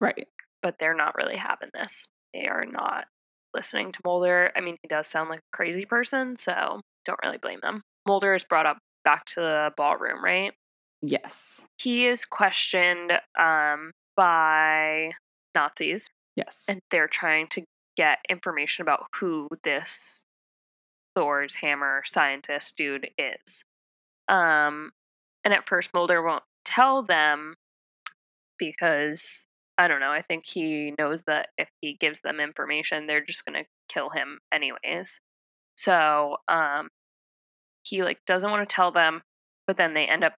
right. 0.00 0.26
But 0.62 0.76
they're 0.78 0.94
not 0.94 1.14
really 1.16 1.36
having 1.36 1.70
this. 1.74 2.06
They 2.34 2.46
are 2.46 2.66
not 2.66 3.06
listening 3.54 3.92
to 3.92 4.00
Mulder. 4.04 4.52
I 4.56 4.60
mean, 4.60 4.76
he 4.82 4.88
does 4.88 5.06
sound 5.08 5.30
like 5.30 5.40
a 5.40 5.56
crazy 5.56 5.84
person, 5.84 6.36
so 6.36 6.80
don't 7.04 7.18
really 7.24 7.38
blame 7.38 7.60
them. 7.62 7.82
Mulder 8.06 8.34
is 8.34 8.44
brought 8.44 8.66
up 8.66 8.78
back 9.04 9.24
to 9.26 9.40
the 9.40 9.70
ballroom, 9.76 10.22
right? 10.24 10.52
Yes. 11.02 11.64
he 11.78 12.06
is 12.06 12.26
questioned 12.26 13.12
um, 13.38 13.90
by 14.16 15.12
Nazis, 15.54 16.08
Yes. 16.36 16.66
and 16.68 16.78
they're 16.90 17.08
trying 17.08 17.46
to 17.48 17.62
get 17.96 18.18
information 18.28 18.82
about 18.82 19.06
who 19.16 19.48
this 19.64 20.24
Thor's 21.16 21.54
hammer 21.54 22.02
scientist 22.04 22.76
dude 22.76 23.08
is. 23.18 23.64
Um, 24.28 24.90
and 25.42 25.54
at 25.54 25.66
first, 25.66 25.88
Mulder 25.94 26.22
won't 26.22 26.44
tell 26.66 27.02
them 27.02 27.54
because 28.58 29.46
I 29.80 29.88
don't 29.88 30.00
know. 30.00 30.12
I 30.12 30.20
think 30.20 30.44
he 30.44 30.92
knows 30.98 31.22
that 31.22 31.48
if 31.56 31.70
he 31.80 31.94
gives 31.94 32.20
them 32.20 32.38
information, 32.38 33.06
they're 33.06 33.24
just 33.24 33.46
gonna 33.46 33.64
kill 33.88 34.10
him 34.10 34.38
anyways. 34.52 35.20
So 35.76 36.36
um, 36.48 36.90
he 37.82 38.02
like 38.02 38.18
doesn't 38.26 38.50
want 38.50 38.68
to 38.68 38.74
tell 38.74 38.92
them, 38.92 39.22
but 39.66 39.78
then 39.78 39.94
they 39.94 40.06
end 40.06 40.22
up 40.22 40.34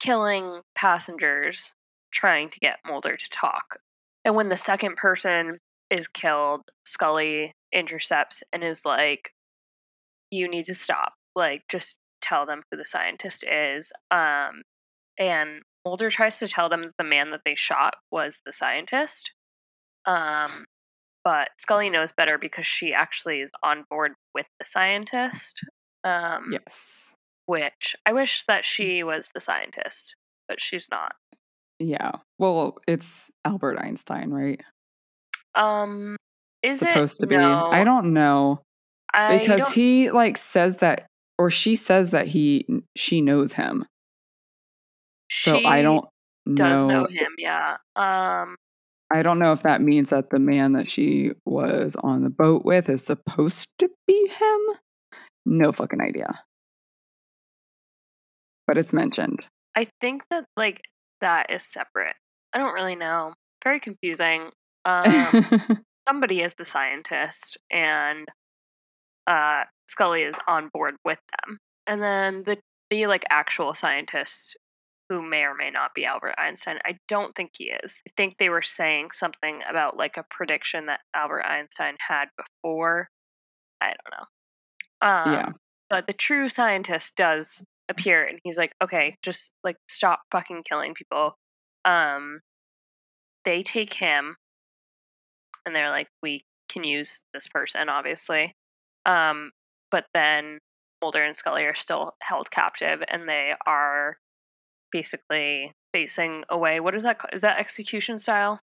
killing 0.00 0.62
passengers 0.74 1.74
trying 2.12 2.48
to 2.48 2.58
get 2.60 2.78
Mulder 2.86 3.18
to 3.18 3.28
talk. 3.28 3.78
And 4.24 4.34
when 4.34 4.48
the 4.48 4.56
second 4.56 4.96
person 4.96 5.58
is 5.90 6.08
killed, 6.08 6.62
Scully 6.86 7.52
intercepts 7.72 8.42
and 8.54 8.64
is 8.64 8.86
like, 8.86 9.32
You 10.30 10.48
need 10.48 10.64
to 10.64 10.74
stop. 10.74 11.12
Like, 11.34 11.64
just 11.68 11.98
tell 12.22 12.46
them 12.46 12.62
who 12.70 12.78
the 12.78 12.86
scientist 12.86 13.44
is. 13.44 13.92
Um, 14.10 14.62
and 15.18 15.60
Mulder 15.86 16.10
tries 16.10 16.38
to 16.40 16.48
tell 16.48 16.68
them 16.68 16.82
that 16.82 16.94
the 16.98 17.04
man 17.04 17.30
that 17.30 17.42
they 17.44 17.54
shot 17.54 17.94
was 18.10 18.40
the 18.44 18.52
scientist. 18.52 19.30
Um, 20.04 20.64
but 21.22 21.50
Scully 21.58 21.88
knows 21.90 22.10
better 22.12 22.38
because 22.38 22.66
she 22.66 22.92
actually 22.92 23.40
is 23.40 23.50
on 23.62 23.84
board 23.88 24.12
with 24.34 24.46
the 24.58 24.64
scientist. 24.66 25.60
Um, 26.04 26.50
yes. 26.52 27.14
which 27.46 27.94
I 28.04 28.12
wish 28.12 28.44
that 28.48 28.64
she 28.64 29.02
was 29.04 29.28
the 29.34 29.40
scientist, 29.40 30.14
but 30.48 30.60
she's 30.60 30.88
not. 30.90 31.12
Yeah. 31.78 32.12
Well, 32.38 32.78
it's 32.88 33.30
Albert 33.44 33.78
Einstein, 33.80 34.30
right? 34.30 34.60
Um, 35.54 36.16
is 36.62 36.78
Supposed 36.80 37.18
it? 37.18 37.20
to 37.22 37.26
be. 37.28 37.36
No, 37.36 37.66
I 37.70 37.84
don't 37.84 38.12
know 38.12 38.60
I 39.14 39.38
because 39.38 39.62
don't- 39.62 39.72
he 39.72 40.10
like 40.10 40.36
says 40.36 40.78
that 40.78 41.06
or 41.38 41.50
she 41.50 41.74
says 41.76 42.10
that 42.10 42.26
he 42.26 42.66
she 42.96 43.20
knows 43.20 43.52
him. 43.52 43.84
So 45.30 45.64
I 45.64 45.82
don't 45.82 46.04
does 46.54 46.82
know. 46.82 46.88
know 46.88 47.06
him. 47.06 47.28
Yeah. 47.38 47.76
Um, 47.96 48.56
I 49.12 49.22
don't 49.22 49.38
know 49.38 49.52
if 49.52 49.62
that 49.62 49.82
means 49.82 50.10
that 50.10 50.30
the 50.30 50.38
man 50.38 50.72
that 50.72 50.90
she 50.90 51.32
was 51.44 51.96
on 52.02 52.22
the 52.22 52.30
boat 52.30 52.64
with 52.64 52.88
is 52.88 53.04
supposed 53.04 53.70
to 53.78 53.88
be 54.06 54.28
him. 54.28 54.60
No 55.44 55.72
fucking 55.72 56.00
idea. 56.00 56.40
But 58.66 58.78
it's 58.78 58.92
mentioned. 58.92 59.46
I 59.76 59.86
think 60.00 60.22
that 60.30 60.44
like 60.56 60.80
that 61.20 61.50
is 61.50 61.64
separate. 61.64 62.16
I 62.52 62.58
don't 62.58 62.74
really 62.74 62.96
know. 62.96 63.34
Very 63.62 63.78
confusing. 63.78 64.50
Um, 64.84 65.44
somebody 66.08 66.40
is 66.40 66.54
the 66.54 66.64
scientist, 66.64 67.58
and 67.70 68.26
uh, 69.26 69.64
Scully 69.88 70.22
is 70.22 70.36
on 70.48 70.70
board 70.72 70.96
with 71.04 71.18
them, 71.18 71.58
and 71.86 72.02
then 72.02 72.42
the 72.44 72.58
the 72.90 73.06
like 73.06 73.24
actual 73.30 73.74
scientist 73.74 74.56
who 75.08 75.22
may 75.22 75.42
or 75.42 75.54
may 75.54 75.70
not 75.70 75.94
be 75.94 76.04
Albert 76.04 76.34
Einstein. 76.38 76.78
I 76.84 76.98
don't 77.08 77.34
think 77.34 77.52
he 77.56 77.70
is. 77.84 78.02
I 78.08 78.10
think 78.16 78.38
they 78.38 78.48
were 78.48 78.62
saying 78.62 79.10
something 79.12 79.60
about 79.68 79.96
like 79.96 80.16
a 80.16 80.24
prediction 80.30 80.86
that 80.86 81.00
Albert 81.14 81.44
Einstein 81.44 81.94
had 82.00 82.26
before. 82.36 83.08
I 83.80 83.86
don't 83.86 84.18
know. 84.18 85.08
Um, 85.08 85.32
yeah. 85.32 85.48
but 85.90 86.06
the 86.06 86.12
true 86.12 86.48
scientist 86.48 87.16
does 87.16 87.64
appear 87.88 88.24
and 88.24 88.40
he's 88.42 88.56
like 88.56 88.72
okay 88.82 89.16
just 89.22 89.52
like 89.62 89.76
stop 89.88 90.22
fucking 90.32 90.64
killing 90.66 90.92
people 90.92 91.38
um 91.84 92.40
they 93.46 93.62
take 93.62 93.92
him 93.92 94.36
and 95.66 95.74
they're 95.74 95.90
like, 95.90 96.08
we 96.22 96.44
can 96.68 96.84
use 96.84 97.22
this 97.34 97.48
person, 97.48 97.88
obviously. 97.88 98.54
Um, 99.04 99.50
but 99.90 100.06
then 100.14 100.58
Mulder 101.02 101.24
and 101.24 101.36
Scully 101.36 101.64
are 101.64 101.74
still 101.74 102.14
held 102.22 102.50
captive, 102.50 103.02
and 103.08 103.28
they 103.28 103.54
are 103.66 104.16
basically 104.96 105.72
facing 105.92 106.42
away. 106.48 106.80
What 106.80 106.94
is 106.94 107.02
that 107.02 107.58
execution 107.58 108.18
style? 108.18 108.60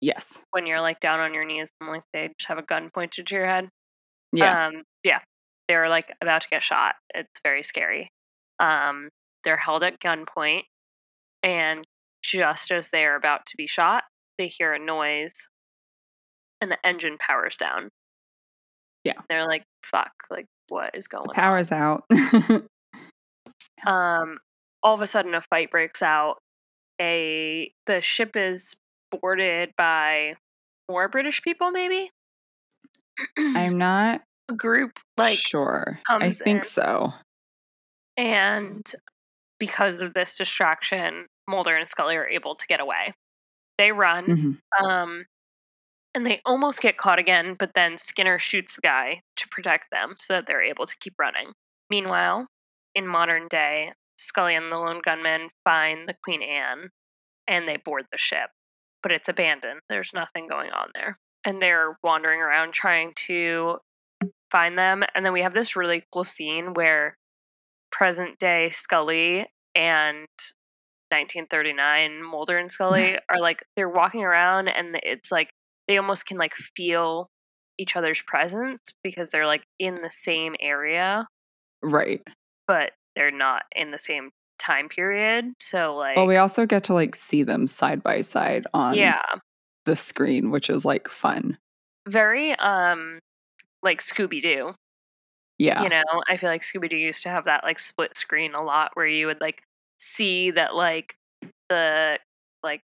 Yes. 0.00 0.44
When 0.52 0.64
you're 0.64 0.80
like 0.80 1.00
down 1.00 1.18
on 1.18 1.34
your 1.34 1.44
knees 1.44 1.70
and 1.80 1.90
like 1.90 2.02
they 2.12 2.30
just 2.38 2.48
have 2.48 2.58
a 2.58 2.62
gun 2.62 2.90
pointed 2.94 3.26
to 3.26 3.34
your 3.34 3.46
head. 3.46 3.68
Yeah. 4.32 4.66
Um, 4.66 4.82
yeah. 5.02 5.18
They're 5.66 5.88
like 5.88 6.12
about 6.20 6.42
to 6.42 6.48
get 6.48 6.62
shot. 6.62 6.94
It's 7.14 7.40
very 7.42 7.64
scary. 7.64 8.10
Um, 8.60 9.08
they're 9.42 9.56
held 9.56 9.82
at 9.82 9.98
gunpoint, 9.98 10.62
and 11.42 11.84
just 12.22 12.70
as 12.70 12.90
they 12.90 13.04
are 13.04 13.16
about 13.16 13.46
to 13.46 13.56
be 13.56 13.66
shot, 13.66 14.04
they 14.38 14.46
hear 14.46 14.72
a 14.72 14.78
noise, 14.78 15.32
and 16.60 16.70
the 16.70 16.78
engine 16.86 17.16
powers 17.18 17.56
down. 17.56 17.88
Yeah. 19.02 19.14
They're 19.28 19.46
like, 19.46 19.64
"Fuck! 19.82 20.12
Like, 20.30 20.46
what 20.68 20.94
is 20.94 21.08
going 21.08 21.28
on?" 21.28 21.34
Power's 21.34 21.72
out. 21.72 22.04
Um, 23.86 24.38
all 24.82 24.94
of 24.94 25.00
a 25.00 25.06
sudden, 25.06 25.34
a 25.34 25.40
fight 25.40 25.70
breaks 25.70 26.02
out. 26.02 26.38
A 27.00 27.72
the 27.86 28.00
ship 28.00 28.36
is 28.36 28.76
boarded 29.10 29.72
by 29.76 30.36
more 30.90 31.08
British 31.08 31.42
people, 31.42 31.70
maybe. 31.70 32.10
I'm 33.38 33.78
not 33.78 34.22
a 34.48 34.54
group 34.54 34.98
like 35.16 35.38
sure. 35.38 36.00
I 36.08 36.30
think 36.32 36.58
in. 36.58 36.64
so. 36.64 37.12
And 38.16 38.82
because 39.58 40.00
of 40.00 40.14
this 40.14 40.36
distraction, 40.36 41.26
Mulder 41.48 41.76
and 41.76 41.88
Scully 41.88 42.16
are 42.16 42.26
able 42.28 42.54
to 42.54 42.66
get 42.66 42.80
away. 42.80 43.14
They 43.78 43.92
run, 43.92 44.26
Mhm. 44.80 44.84
um, 44.86 45.24
and 46.14 46.26
they 46.26 46.42
almost 46.44 46.82
get 46.82 46.98
caught 46.98 47.18
again, 47.18 47.54
but 47.58 47.72
then 47.74 47.96
Skinner 47.96 48.38
shoots 48.38 48.76
the 48.76 48.82
guy 48.82 49.22
to 49.36 49.48
protect 49.48 49.90
them 49.90 50.14
so 50.18 50.34
that 50.34 50.46
they're 50.46 50.62
able 50.62 50.86
to 50.86 50.96
keep 51.00 51.14
running. 51.18 51.52
Meanwhile, 51.90 52.48
in 52.94 53.06
modern 53.06 53.48
day, 53.48 53.92
Scully 54.22 54.54
and 54.54 54.70
the 54.70 54.76
lone 54.78 55.00
gunman 55.04 55.50
find 55.64 56.08
the 56.08 56.14
Queen 56.22 56.42
Anne 56.42 56.90
and 57.46 57.66
they 57.68 57.76
board 57.76 58.04
the 58.10 58.18
ship, 58.18 58.50
but 59.02 59.12
it's 59.12 59.28
abandoned. 59.28 59.80
There's 59.88 60.10
nothing 60.14 60.48
going 60.48 60.70
on 60.70 60.88
there. 60.94 61.18
And 61.44 61.60
they're 61.60 61.98
wandering 62.04 62.40
around 62.40 62.72
trying 62.72 63.12
to 63.26 63.78
find 64.50 64.78
them. 64.78 65.02
And 65.14 65.26
then 65.26 65.32
we 65.32 65.42
have 65.42 65.54
this 65.54 65.74
really 65.74 66.04
cool 66.12 66.24
scene 66.24 66.72
where 66.74 67.16
present 67.90 68.38
day 68.38 68.70
Scully 68.70 69.46
and 69.74 70.28
1939 71.10 72.22
Mulder 72.22 72.58
and 72.58 72.70
Scully 72.70 73.18
are 73.28 73.40
like 73.40 73.64
they're 73.76 73.88
walking 73.88 74.24
around 74.24 74.68
and 74.68 74.98
it's 75.02 75.30
like 75.30 75.50
they 75.88 75.98
almost 75.98 76.26
can 76.26 76.38
like 76.38 76.54
feel 76.54 77.28
each 77.78 77.96
other's 77.96 78.22
presence 78.22 78.80
because 79.02 79.28
they're 79.30 79.46
like 79.46 79.64
in 79.78 79.96
the 79.96 80.10
same 80.10 80.54
area 80.60 81.26
Right. 81.82 82.22
but 82.66 82.92
they're 83.16 83.30
not 83.30 83.64
in 83.74 83.90
the 83.90 83.98
same 83.98 84.30
time 84.58 84.88
period 84.88 85.52
so 85.58 85.96
like 85.96 86.16
Well, 86.16 86.26
we 86.26 86.36
also 86.36 86.66
get 86.66 86.84
to 86.84 86.94
like 86.94 87.14
see 87.16 87.42
them 87.42 87.66
side 87.66 88.02
by 88.02 88.20
side 88.20 88.66
on 88.74 88.94
yeah 88.96 89.22
the 89.84 89.96
screen, 89.96 90.50
which 90.52 90.70
is 90.70 90.84
like 90.84 91.08
fun. 91.08 91.58
very 92.08 92.52
um 92.58 93.18
like 93.82 94.00
Scooby-Doo 94.00 94.74
Yeah. 95.58 95.82
you 95.82 95.88
know 95.88 96.02
i 96.28 96.36
feel 96.36 96.50
like 96.50 96.62
scooby-doo 96.62 96.96
used 96.96 97.22
to 97.24 97.28
have 97.28 97.44
that 97.44 97.64
like 97.64 97.78
split 97.80 98.16
screen 98.16 98.54
a 98.54 98.62
lot 98.62 98.90
where 98.94 99.06
you 99.06 99.26
would 99.26 99.40
like 99.40 99.62
see 99.98 100.50
that 100.52 100.74
like 100.74 101.16
the 101.68 102.18
like 102.62 102.82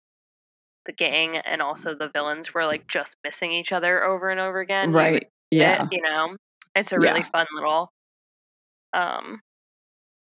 the 0.86 0.92
gang 0.92 1.36
and 1.38 1.60
also 1.60 1.94
the 1.94 2.08
villains 2.08 2.54
were 2.54 2.64
like 2.64 2.86
just 2.88 3.16
missing 3.24 3.52
each 3.52 3.72
other 3.72 4.02
over 4.04 4.30
and 4.30 4.40
over 4.40 4.60
again 4.60 4.92
right. 4.92 5.22
see 5.52 5.60
it, 5.60 5.60
Yeah. 5.60 5.88
you 5.90 6.00
know 6.00 6.36
it's 6.74 6.92
a 6.92 6.98
really 6.98 7.20
Yeah. 7.20 7.26
fun 7.26 7.46
little 7.54 7.90
um 8.94 9.40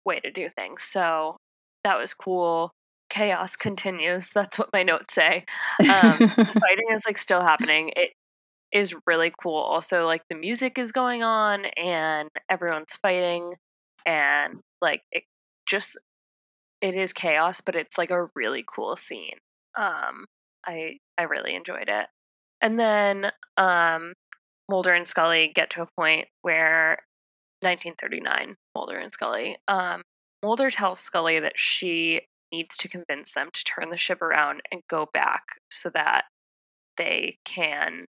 way 0.06 0.20
to 0.20 0.32
do 0.32 0.50
things 0.50 0.84
so 0.84 1.38
that 1.84 1.98
was 1.98 2.14
cool. 2.14 2.72
Chaos 3.10 3.56
continues 3.56 4.30
that's 4.30 4.60
what 4.60 4.70
my 4.72 4.84
notes 4.84 5.14
say. 5.14 5.46
Um 5.80 6.18
the 6.20 6.46
fighting 6.62 6.88
is 6.92 7.06
like 7.06 7.18
still 7.18 7.42
happening 7.42 7.92
it 7.96 8.12
is 8.72 8.96
really 9.08 9.32
cool. 9.42 9.58
Also 9.58 10.06
like 10.06 10.22
the 10.30 10.36
music 10.36 10.78
is 10.78 10.92
going 10.92 11.24
on 11.24 11.66
and 11.66 12.30
everyone's 12.50 12.94
fighting 13.02 13.54
and 14.06 14.60
like 14.82 15.02
it 15.12 15.24
just 15.68 15.98
it 16.82 16.96
is 16.96 17.14
chaos 17.14 17.62
but 17.62 17.76
it's 17.76 17.98
like 17.98 18.12
a 18.12 18.28
really 18.36 18.64
cool 18.76 18.96
scene. 18.96 19.38
Um 19.76 20.26
i 20.66 20.98
i 21.18 21.24
really 21.24 21.56
enjoyed 21.56 21.88
it. 21.90 22.08
And 22.62 22.80
then 22.80 23.32
um 23.58 24.14
mulder 24.70 24.94
and 24.94 25.08
scully 25.08 25.52
get 25.56 25.72
to 25.72 25.82
a 25.82 25.88
point 25.98 26.28
where 26.44 27.00
1939 27.62 28.56
mulder 28.76 28.98
and 28.98 29.12
scully 29.14 29.58
um 29.68 30.02
mulder 30.44 30.72
tells 30.72 31.00
scully 31.00 31.40
that 31.40 31.58
she 31.58 32.22
needs 32.52 32.76
to 32.78 32.88
convince 32.88 33.34
them 33.34 33.50
to 33.54 33.64
turn 33.64 33.90
the 33.90 33.98
ship 33.98 34.22
around 34.22 34.62
and 34.72 34.82
go 34.90 35.08
back 35.14 35.44
so 35.70 35.90
that 35.90 36.26
they 36.98 37.38
can 37.46 38.06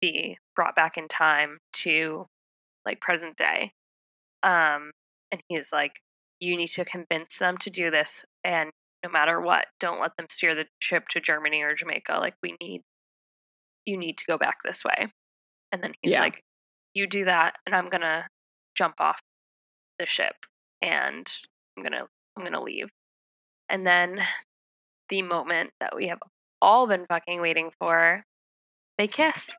be 0.00 0.38
brought 0.56 0.74
back 0.76 0.96
in 0.96 1.08
time 1.08 1.58
to 1.72 2.26
like 2.86 3.00
present 3.00 3.36
day. 3.36 3.72
Um, 4.42 4.92
and 5.32 5.42
he's 5.48 5.72
like, 5.72 5.92
you 6.40 6.56
need 6.56 6.68
to 6.68 6.84
convince 6.84 7.38
them 7.38 7.58
to 7.58 7.70
do 7.70 7.90
this, 7.90 8.24
and 8.44 8.70
no 9.04 9.10
matter 9.10 9.40
what, 9.40 9.66
don't 9.80 10.00
let 10.00 10.16
them 10.16 10.26
steer 10.30 10.54
the 10.54 10.66
ship 10.80 11.08
to 11.10 11.20
Germany 11.20 11.62
or 11.62 11.74
Jamaica. 11.74 12.18
Like 12.20 12.34
we 12.42 12.56
need, 12.60 12.82
you 13.86 13.96
need 13.96 14.18
to 14.18 14.24
go 14.26 14.38
back 14.38 14.58
this 14.64 14.84
way. 14.84 15.08
And 15.72 15.82
then 15.82 15.94
he's 16.02 16.12
Yeah. 16.14 16.20
like, 16.20 16.42
you 16.94 17.06
do 17.06 17.24
that, 17.24 17.54
and 17.66 17.74
I'm 17.74 17.88
gonna 17.88 18.28
jump 18.74 18.94
off 18.98 19.20
the 19.98 20.06
ship, 20.06 20.34
and 20.82 21.30
I'm 21.76 21.82
gonna, 21.82 22.06
I'm 22.36 22.44
gonna 22.44 22.62
leave. 22.62 22.88
And 23.68 23.86
then 23.86 24.20
the 25.08 25.22
moment 25.22 25.70
that 25.80 25.94
we 25.94 26.08
have 26.08 26.18
all 26.60 26.86
been 26.86 27.06
fucking 27.06 27.40
waiting 27.40 27.70
for, 27.78 28.24
they 28.98 29.06
kiss. 29.08 29.54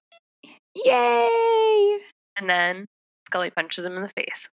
Yay! 0.76 1.98
and 2.38 2.50
then 2.50 2.86
Scully 3.28 3.50
punches 3.50 3.86
him 3.86 3.96
in 3.96 4.04
the 4.04 4.10
face. 4.10 4.50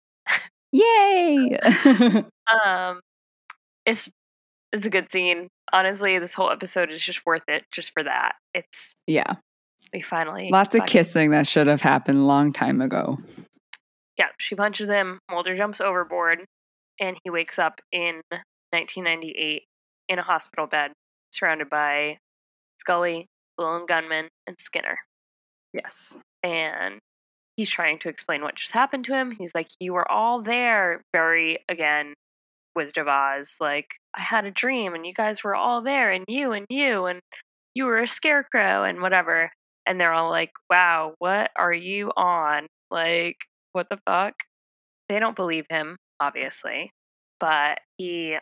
Yay! 0.72 1.58
Um, 2.64 3.00
it's 3.84 4.08
it's 4.72 4.86
a 4.86 4.90
good 4.90 5.12
scene. 5.12 5.48
Honestly, 5.70 6.18
this 6.18 6.32
whole 6.32 6.50
episode 6.50 6.90
is 6.90 6.98
just 6.98 7.26
worth 7.26 7.42
it 7.46 7.64
just 7.70 7.92
for 7.92 8.02
that. 8.02 8.36
It's 8.54 8.94
yeah. 9.06 9.34
We 9.92 10.00
finally 10.00 10.50
Lots 10.50 10.74
of 10.74 10.86
kissing 10.86 11.30
that 11.30 11.46
should 11.46 11.66
have 11.66 11.80
happened 11.82 12.18
a 12.18 12.22
long 12.22 12.52
time 12.52 12.80
ago. 12.80 13.18
Yeah, 14.18 14.28
she 14.38 14.54
punches 14.54 14.88
him. 14.88 15.18
Mulder 15.30 15.56
jumps 15.56 15.80
overboard, 15.80 16.44
and 17.00 17.16
he 17.24 17.30
wakes 17.30 17.58
up 17.58 17.80
in 17.92 18.20
1998 18.70 19.62
in 20.08 20.18
a 20.18 20.22
hospital 20.22 20.66
bed, 20.66 20.92
surrounded 21.32 21.70
by 21.70 22.18
Scully, 22.78 23.26
the 23.56 23.64
lone 23.64 23.86
gunman, 23.86 24.28
and 24.46 24.56
Skinner. 24.58 24.98
Yes. 25.72 26.16
and 26.42 26.98
he's 27.56 27.68
trying 27.70 27.98
to 27.98 28.08
explain 28.08 28.42
what 28.42 28.54
just 28.56 28.72
happened 28.72 29.04
to 29.04 29.14
him. 29.14 29.32
He's 29.32 29.52
like, 29.54 29.68
You 29.80 29.92
were 29.92 30.10
all 30.10 30.42
there. 30.42 31.02
Very, 31.12 31.58
again, 31.68 32.14
Wizard 32.74 32.96
of 32.98 33.08
Oz. 33.08 33.56
Like, 33.60 33.88
I 34.16 34.20
had 34.22 34.44
a 34.46 34.50
dream 34.50 34.94
and 34.94 35.06
you 35.06 35.12
guys 35.14 35.44
were 35.44 35.54
all 35.54 35.82
there, 35.82 36.10
and 36.10 36.24
you 36.26 36.52
and 36.52 36.66
you, 36.70 37.06
and 37.06 37.20
you 37.74 37.84
were 37.84 37.98
a 38.00 38.06
scarecrow 38.08 38.82
and 38.84 39.00
whatever. 39.00 39.50
And 39.88 40.00
they're 40.00 40.12
all 40.12 40.30
like, 40.30 40.52
Wow, 40.70 41.14
what 41.18 41.50
are 41.56 41.72
you 41.72 42.12
on? 42.16 42.66
Like, 42.90 43.36
what 43.72 43.88
the 43.90 43.98
fuck? 44.06 44.34
They 45.08 45.18
don't 45.18 45.34
believe 45.36 45.64
him, 45.70 45.96
obviously. 46.20 46.90
But 47.40 47.78
he 47.96 48.38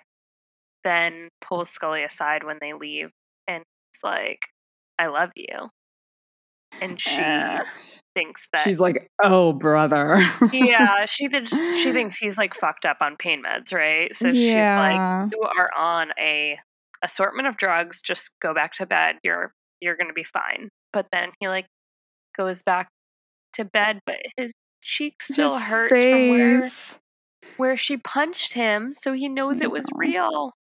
then 0.84 1.28
pulls 1.40 1.70
Scully 1.70 2.02
aside 2.04 2.44
when 2.44 2.58
they 2.60 2.72
leave 2.72 3.10
and 3.46 3.62
he's 3.92 4.02
like, 4.02 4.40
I 4.98 5.06
love 5.06 5.30
you. 5.36 5.68
And 6.80 7.00
she 7.00 7.20
Uh, 7.20 7.62
thinks 8.14 8.48
that 8.52 8.62
she's 8.62 8.80
like, 8.80 9.08
oh, 9.22 9.52
brother. 9.52 10.18
yeah, 10.52 11.06
she 11.06 11.28
did. 11.28 11.48
She 11.48 11.92
thinks 11.92 12.16
he's 12.16 12.36
like 12.36 12.54
fucked 12.54 12.84
up 12.84 12.98
on 13.00 13.16
pain 13.16 13.42
meds, 13.42 13.72
right? 13.72 14.14
So 14.14 14.30
she's 14.30 14.54
like, 14.54 15.32
"You 15.32 15.42
are 15.42 15.70
on 15.76 16.10
a 16.18 16.58
assortment 17.02 17.46
of 17.48 17.56
drugs. 17.56 18.02
Just 18.02 18.30
go 18.42 18.52
back 18.52 18.72
to 18.74 18.86
bed. 18.86 19.16
You're 19.22 19.52
you're 19.80 19.96
gonna 19.96 20.12
be 20.12 20.24
fine." 20.24 20.68
But 20.96 21.08
then 21.12 21.32
he 21.40 21.48
like 21.48 21.66
goes 22.38 22.62
back 22.62 22.88
to 23.52 23.66
bed, 23.66 24.00
but 24.06 24.16
his 24.38 24.50
cheek 24.80 25.22
still 25.22 25.52
His 25.52 25.64
hurts 25.64 25.90
from 25.90 26.28
where 26.30 26.70
where 27.58 27.76
she 27.76 27.98
punched 27.98 28.54
him, 28.54 28.94
so 28.94 29.12
he 29.12 29.28
knows 29.28 29.60
it 29.60 29.70
was 29.70 29.84
real. 29.94 30.52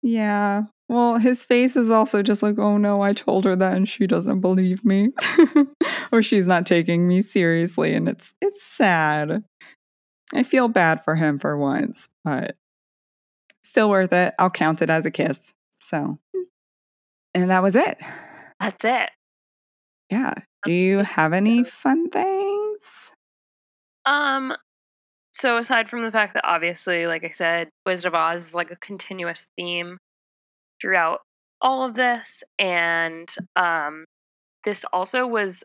Yeah. 0.00 0.62
Well, 0.88 1.18
his 1.18 1.44
face 1.44 1.74
is 1.74 1.90
also 1.90 2.22
just 2.22 2.44
like, 2.44 2.60
oh 2.60 2.76
no, 2.76 3.00
I 3.02 3.12
told 3.12 3.44
her 3.44 3.56
that 3.56 3.76
and 3.76 3.88
she 3.88 4.06
doesn't 4.06 4.40
believe 4.40 4.84
me. 4.84 5.08
or 6.12 6.22
she's 6.22 6.46
not 6.46 6.64
taking 6.64 7.08
me 7.08 7.20
seriously 7.20 7.92
and 7.92 8.08
it's 8.08 8.34
it's 8.40 8.62
sad. 8.62 9.42
I 10.32 10.44
feel 10.44 10.68
bad 10.68 11.02
for 11.02 11.16
him 11.16 11.40
for 11.40 11.58
once, 11.58 12.08
but 12.22 12.54
still 13.64 13.90
worth 13.90 14.12
it. 14.12 14.32
I'll 14.38 14.48
count 14.48 14.80
it 14.80 14.90
as 14.90 15.06
a 15.06 15.10
kiss. 15.10 15.54
So 15.80 16.20
and 17.34 17.50
that 17.50 17.64
was 17.64 17.74
it. 17.74 17.98
That's 18.60 18.84
it. 18.84 19.10
Yeah. 20.12 20.34
Do 20.66 20.72
you 20.72 20.98
have 20.98 21.32
any 21.32 21.64
fun 21.64 22.10
things? 22.10 23.12
Um, 24.04 24.52
so 25.32 25.56
aside 25.56 25.88
from 25.88 26.04
the 26.04 26.12
fact 26.12 26.34
that 26.34 26.44
obviously, 26.46 27.06
like 27.06 27.24
I 27.24 27.30
said, 27.30 27.70
Wizard 27.86 28.08
of 28.08 28.14
Oz 28.14 28.48
is 28.48 28.54
like 28.54 28.70
a 28.70 28.76
continuous 28.76 29.46
theme 29.56 29.96
throughout 30.82 31.20
all 31.62 31.82
of 31.84 31.94
this, 31.94 32.44
and 32.58 33.34
um, 33.56 34.04
this 34.64 34.84
also 34.92 35.26
was 35.26 35.64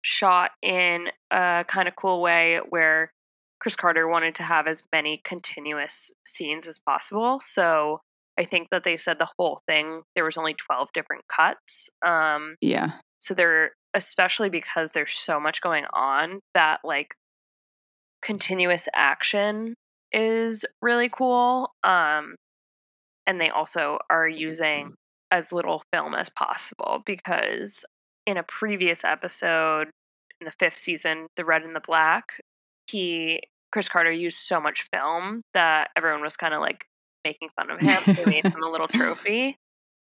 shot 0.00 0.52
in 0.62 1.08
a 1.30 1.64
kind 1.68 1.86
of 1.86 1.96
cool 1.96 2.22
way 2.22 2.60
where 2.70 3.12
Chris 3.60 3.76
Carter 3.76 4.08
wanted 4.08 4.34
to 4.36 4.42
have 4.42 4.66
as 4.66 4.82
many 4.90 5.20
continuous 5.22 6.10
scenes 6.24 6.66
as 6.66 6.78
possible. 6.78 7.40
So 7.40 8.00
I 8.38 8.44
think 8.44 8.68
that 8.70 8.84
they 8.84 8.96
said 8.96 9.18
the 9.18 9.28
whole 9.36 9.60
thing 9.66 10.00
there 10.14 10.24
was 10.24 10.38
only 10.38 10.54
12 10.54 10.88
different 10.94 11.24
cuts. 11.28 11.90
Um, 12.02 12.56
Yeah. 12.62 12.92
So 13.20 13.34
they're 13.34 13.72
especially 13.94 14.48
because 14.48 14.92
there's 14.92 15.12
so 15.14 15.40
much 15.40 15.60
going 15.60 15.84
on 15.92 16.40
that 16.54 16.80
like 16.84 17.14
continuous 18.22 18.88
action 18.94 19.74
is 20.12 20.64
really 20.82 21.08
cool. 21.08 21.72
Um 21.84 22.34
and 23.26 23.40
they 23.40 23.50
also 23.50 23.98
are 24.10 24.28
using 24.28 24.94
as 25.30 25.52
little 25.52 25.82
film 25.92 26.14
as 26.14 26.28
possible 26.30 27.02
because 27.06 27.84
in 28.26 28.36
a 28.36 28.42
previous 28.42 29.04
episode 29.04 29.88
in 30.40 30.46
the 30.46 30.52
fifth 30.58 30.78
season, 30.78 31.26
The 31.36 31.44
Red 31.44 31.62
and 31.62 31.76
the 31.76 31.80
Black, 31.80 32.40
he 32.86 33.42
Chris 33.70 33.88
Carter 33.88 34.10
used 34.10 34.38
so 34.38 34.60
much 34.60 34.88
film 34.92 35.42
that 35.54 35.90
everyone 35.96 36.22
was 36.22 36.36
kind 36.36 36.54
of 36.54 36.60
like 36.60 36.86
making 37.24 37.50
fun 37.54 37.70
of 37.70 37.80
him. 37.80 38.02
they 38.16 38.24
made 38.24 38.44
him 38.44 38.62
a 38.62 38.68
little 38.68 38.88
trophy 38.88 39.56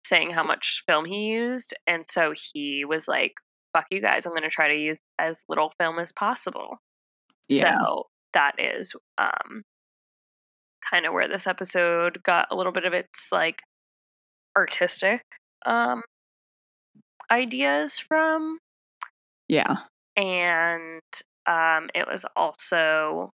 saying 0.05 0.31
how 0.31 0.43
much 0.43 0.83
film 0.87 1.05
he 1.05 1.27
used. 1.27 1.73
And 1.87 2.03
so 2.09 2.33
he 2.35 2.85
was 2.85 3.07
like, 3.07 3.33
fuck 3.73 3.85
you 3.91 4.01
guys, 4.01 4.25
I'm 4.25 4.33
going 4.33 4.43
to 4.43 4.49
try 4.49 4.67
to 4.67 4.77
use 4.77 4.99
as 5.19 5.43
little 5.47 5.71
film 5.79 5.99
as 5.99 6.11
possible. 6.11 6.77
Yeah. 7.47 7.77
So 7.79 8.07
that 8.33 8.53
is 8.57 8.93
um, 9.17 9.63
kind 10.89 11.05
of 11.05 11.13
where 11.13 11.27
this 11.27 11.47
episode 11.47 12.21
got 12.23 12.47
a 12.51 12.55
little 12.55 12.71
bit 12.71 12.85
of 12.85 12.93
its 12.93 13.27
like 13.31 13.61
artistic 14.57 15.21
um, 15.65 16.01
ideas 17.31 17.99
from. 17.99 18.57
Yeah. 19.47 19.77
And 20.15 21.01
um, 21.47 21.89
it 21.95 22.07
was 22.07 22.25
also 22.35 23.31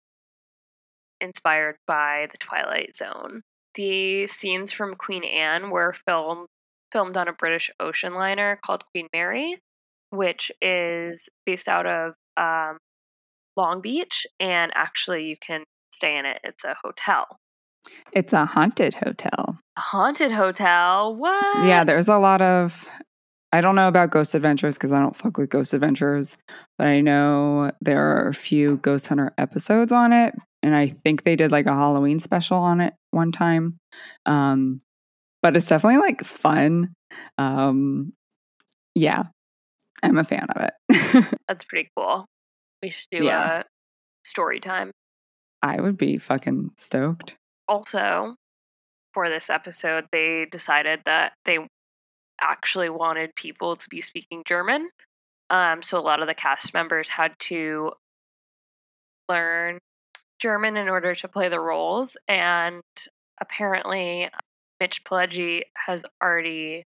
inspired 1.21 1.77
by 1.87 2.27
the 2.31 2.37
Twilight 2.37 2.95
Zone. 2.95 3.41
The 3.75 4.27
scenes 4.27 4.71
from 4.71 4.95
Queen 4.95 5.23
Anne 5.23 5.69
were 5.69 5.93
filmed 6.05 6.47
filmed 6.91 7.17
on 7.17 7.27
a 7.27 7.33
British 7.33 7.69
ocean 7.79 8.13
liner 8.13 8.59
called 8.65 8.83
Queen 8.93 9.07
Mary, 9.13 9.57
which 10.11 10.51
is 10.61 11.29
based 11.45 11.67
out 11.67 11.85
of 11.85 12.13
um, 12.37 12.77
Long 13.57 13.81
Beach, 13.81 14.25
and 14.39 14.71
actually 14.75 15.25
you 15.27 15.35
can 15.39 15.63
stay 15.91 16.17
in 16.17 16.25
it. 16.25 16.39
It's 16.43 16.63
a 16.63 16.75
hotel, 16.83 17.25
It's 18.11 18.33
a 18.33 18.45
haunted 18.45 18.95
hotel. 18.95 19.57
a 19.77 19.81
haunted 19.81 20.31
hotel. 20.31 21.15
What? 21.15 21.65
Yeah, 21.65 21.83
there's 21.83 22.07
a 22.07 22.17
lot 22.17 22.41
of. 22.41 22.87
I 23.53 23.61
don't 23.61 23.75
know 23.75 23.87
about 23.87 24.11
Ghost 24.11 24.35
Adventures 24.35 24.75
because 24.77 24.91
I 24.91 24.99
don't 24.99 25.15
fuck 25.15 25.37
with 25.37 25.49
Ghost 25.49 25.73
Adventures, 25.73 26.35
but 26.77 26.87
I 26.87 26.99
know 26.99 27.71
there 27.79 28.05
are 28.17 28.27
a 28.27 28.33
few 28.33 28.77
Ghost 28.77 29.07
Hunter 29.07 29.33
episodes 29.37 29.93
on 29.93 30.11
it, 30.11 30.35
and 30.61 30.75
I 30.75 30.87
think 30.87 31.23
they 31.23 31.37
did 31.37 31.53
like 31.53 31.65
a 31.65 31.73
Halloween 31.73 32.19
special 32.19 32.57
on 32.57 32.81
it 32.81 32.93
one 33.11 33.31
time. 33.31 33.77
Um, 34.25 34.81
but 35.45 35.55
it's 35.55 35.67
definitely 35.67 35.99
like 35.99 36.23
fun. 36.23 36.91
Um, 37.37 38.13
yeah, 38.95 39.23
I'm 40.01 40.17
a 40.17 40.23
fan 40.23 40.47
of 40.55 40.69
it. 40.89 41.37
That's 41.47 41.63
pretty 41.63 41.89
cool. 41.95 42.25
We 42.81 42.89
should 42.89 43.07
do 43.11 43.25
Yeah. 43.25 43.59
a 43.59 43.63
story 44.23 44.59
time. 44.59 44.89
I 45.61 45.79
would 45.79 45.97
be 45.97 46.17
fucking 46.17 46.71
stoked. 46.77 47.35
also 47.67 48.35
for 49.13 49.29
this 49.29 49.49
episode 49.49 50.05
they 50.11 50.45
decided 50.51 51.01
that 51.05 51.33
they 51.45 51.59
actually 52.41 52.89
wanted 52.89 53.33
people 53.35 53.75
to 53.75 53.87
be 53.89 54.01
speaking 54.01 54.43
german 54.45 54.89
um, 55.49 55.81
so 55.81 55.97
a 55.97 56.01
lot 56.01 56.21
of 56.21 56.27
the 56.27 56.33
cast 56.35 56.73
members 56.73 57.07
had 57.09 57.31
to 57.39 57.91
learn 59.29 59.79
german 60.39 60.75
in 60.77 60.89
order 60.89 61.15
to 61.15 61.27
play 61.27 61.49
the 61.49 61.59
roles 61.59 62.17
and 62.27 62.81
apparently 63.41 64.29
mitch 64.79 65.03
pileggi 65.03 65.63
has 65.87 66.05
already 66.23 66.83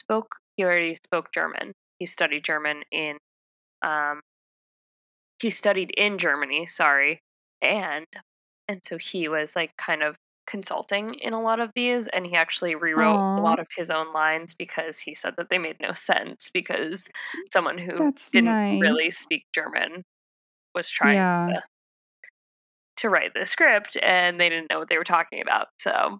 spoke 0.00 0.36
he 0.56 0.64
already 0.64 0.96
spoke 0.96 1.32
german 1.32 1.72
he 1.98 2.06
studied 2.06 2.44
german 2.44 2.82
in 2.92 3.18
um, 3.82 4.20
he 5.40 5.50
studied 5.50 5.90
in 5.96 6.18
germany 6.18 6.66
sorry 6.66 7.18
and 7.60 8.06
and 8.68 8.80
so 8.84 8.96
he 8.98 9.28
was 9.28 9.56
like 9.56 9.76
kind 9.76 10.02
of 10.02 10.16
consulting 10.46 11.14
in 11.14 11.32
a 11.32 11.40
lot 11.40 11.60
of 11.60 11.70
these 11.74 12.08
and 12.08 12.26
he 12.26 12.34
actually 12.34 12.74
rewrote 12.74 13.20
Aw. 13.20 13.36
a 13.36 13.40
lot 13.40 13.60
of 13.60 13.66
his 13.76 13.90
own 13.90 14.12
lines 14.12 14.54
because 14.54 14.98
he 14.98 15.14
said 15.14 15.34
that 15.36 15.48
they 15.50 15.58
made 15.58 15.76
no 15.80 15.92
sense 15.92 16.50
because 16.52 17.08
someone 17.52 17.78
who 17.78 17.96
That's 17.96 18.30
didn't 18.32 18.58
really 18.80 19.10
speak 19.10 19.44
german 19.54 20.02
was 20.74 20.88
trying 20.90 21.16
Yeah. 21.16 21.48
to, 21.48 21.62
to 22.96 23.08
write 23.10 23.32
the 23.34 23.46
script 23.46 23.96
and 24.02 24.40
they 24.40 24.48
didn't 24.48 24.70
know 24.70 24.78
what 24.78 24.88
they 24.88 24.98
were 24.98 25.04
talking 25.04 25.40
about 25.40 25.68
so 25.78 26.18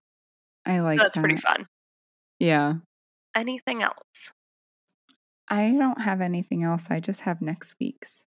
I 0.66 0.80
like 0.80 0.98
that's 0.98 1.16
pretty 1.16 1.36
fun 1.38 1.66
Yeah. 2.38 2.74
anything 3.34 3.82
else 3.82 4.32
I 5.48 5.70
don't 5.72 6.00
have 6.00 6.20
anything 6.22 6.62
else. 6.62 6.90
I 6.90 6.98
just 6.98 7.20
have 7.22 7.42
next 7.42 7.74
week's. 7.80 8.24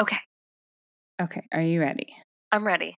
okay 0.00 0.16
Okay. 1.20 1.42
Are 1.52 1.60
you 1.62 1.80
ready? 1.80 2.14
i'm 2.52 2.66
ready 2.66 2.96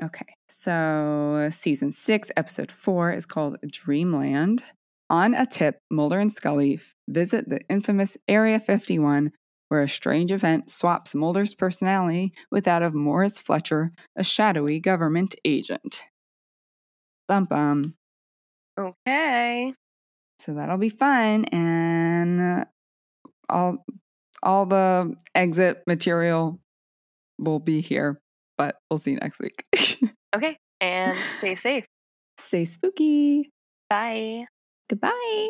Okay. 0.00 0.26
So, 0.48 1.48
season 1.50 1.90
six, 1.90 2.30
episode 2.36 2.70
four 2.70 3.10
is 3.12 3.26
called 3.26 3.56
Dreamland. 3.66 4.62
On 5.10 5.34
a 5.34 5.44
tip, 5.44 5.78
Mulder 5.90 6.20
and 6.20 6.32
Scully 6.32 6.78
visit 7.08 7.48
the 7.48 7.58
infamous 7.68 8.16
Area 8.28 8.60
51, 8.60 9.32
where 9.68 9.82
a 9.82 9.88
strange 9.88 10.30
event 10.30 10.70
swaps 10.70 11.16
Mulder's 11.16 11.56
personality 11.56 12.32
with 12.52 12.62
that 12.64 12.82
of 12.82 12.94
Morris 12.94 13.40
Fletcher, 13.40 13.90
a 14.14 14.22
shadowy 14.22 14.78
government 14.78 15.34
agent. 15.44 16.04
Bum 17.28 17.44
bum. 17.44 17.94
okay 18.78 19.74
So 20.40 20.54
that'll 20.54 20.78
be 20.78 20.88
fun, 20.88 21.44
and 21.46 22.40
uh, 22.40 22.64
all 23.48 23.84
all 24.42 24.66
the 24.66 25.14
exit 25.34 25.82
material 25.86 26.58
will 27.38 27.58
be 27.60 27.80
here. 27.80 28.20
But 28.56 28.76
we'll 28.90 28.98
see 28.98 29.12
you 29.12 29.18
next 29.18 29.40
week. 29.40 29.64
okay 30.34 30.58
and 30.80 31.18
stay 31.38 31.54
safe 31.54 31.84
Stay 32.38 32.64
spooky. 32.64 33.50
bye 33.90 34.46
Goodbye. 34.88 35.48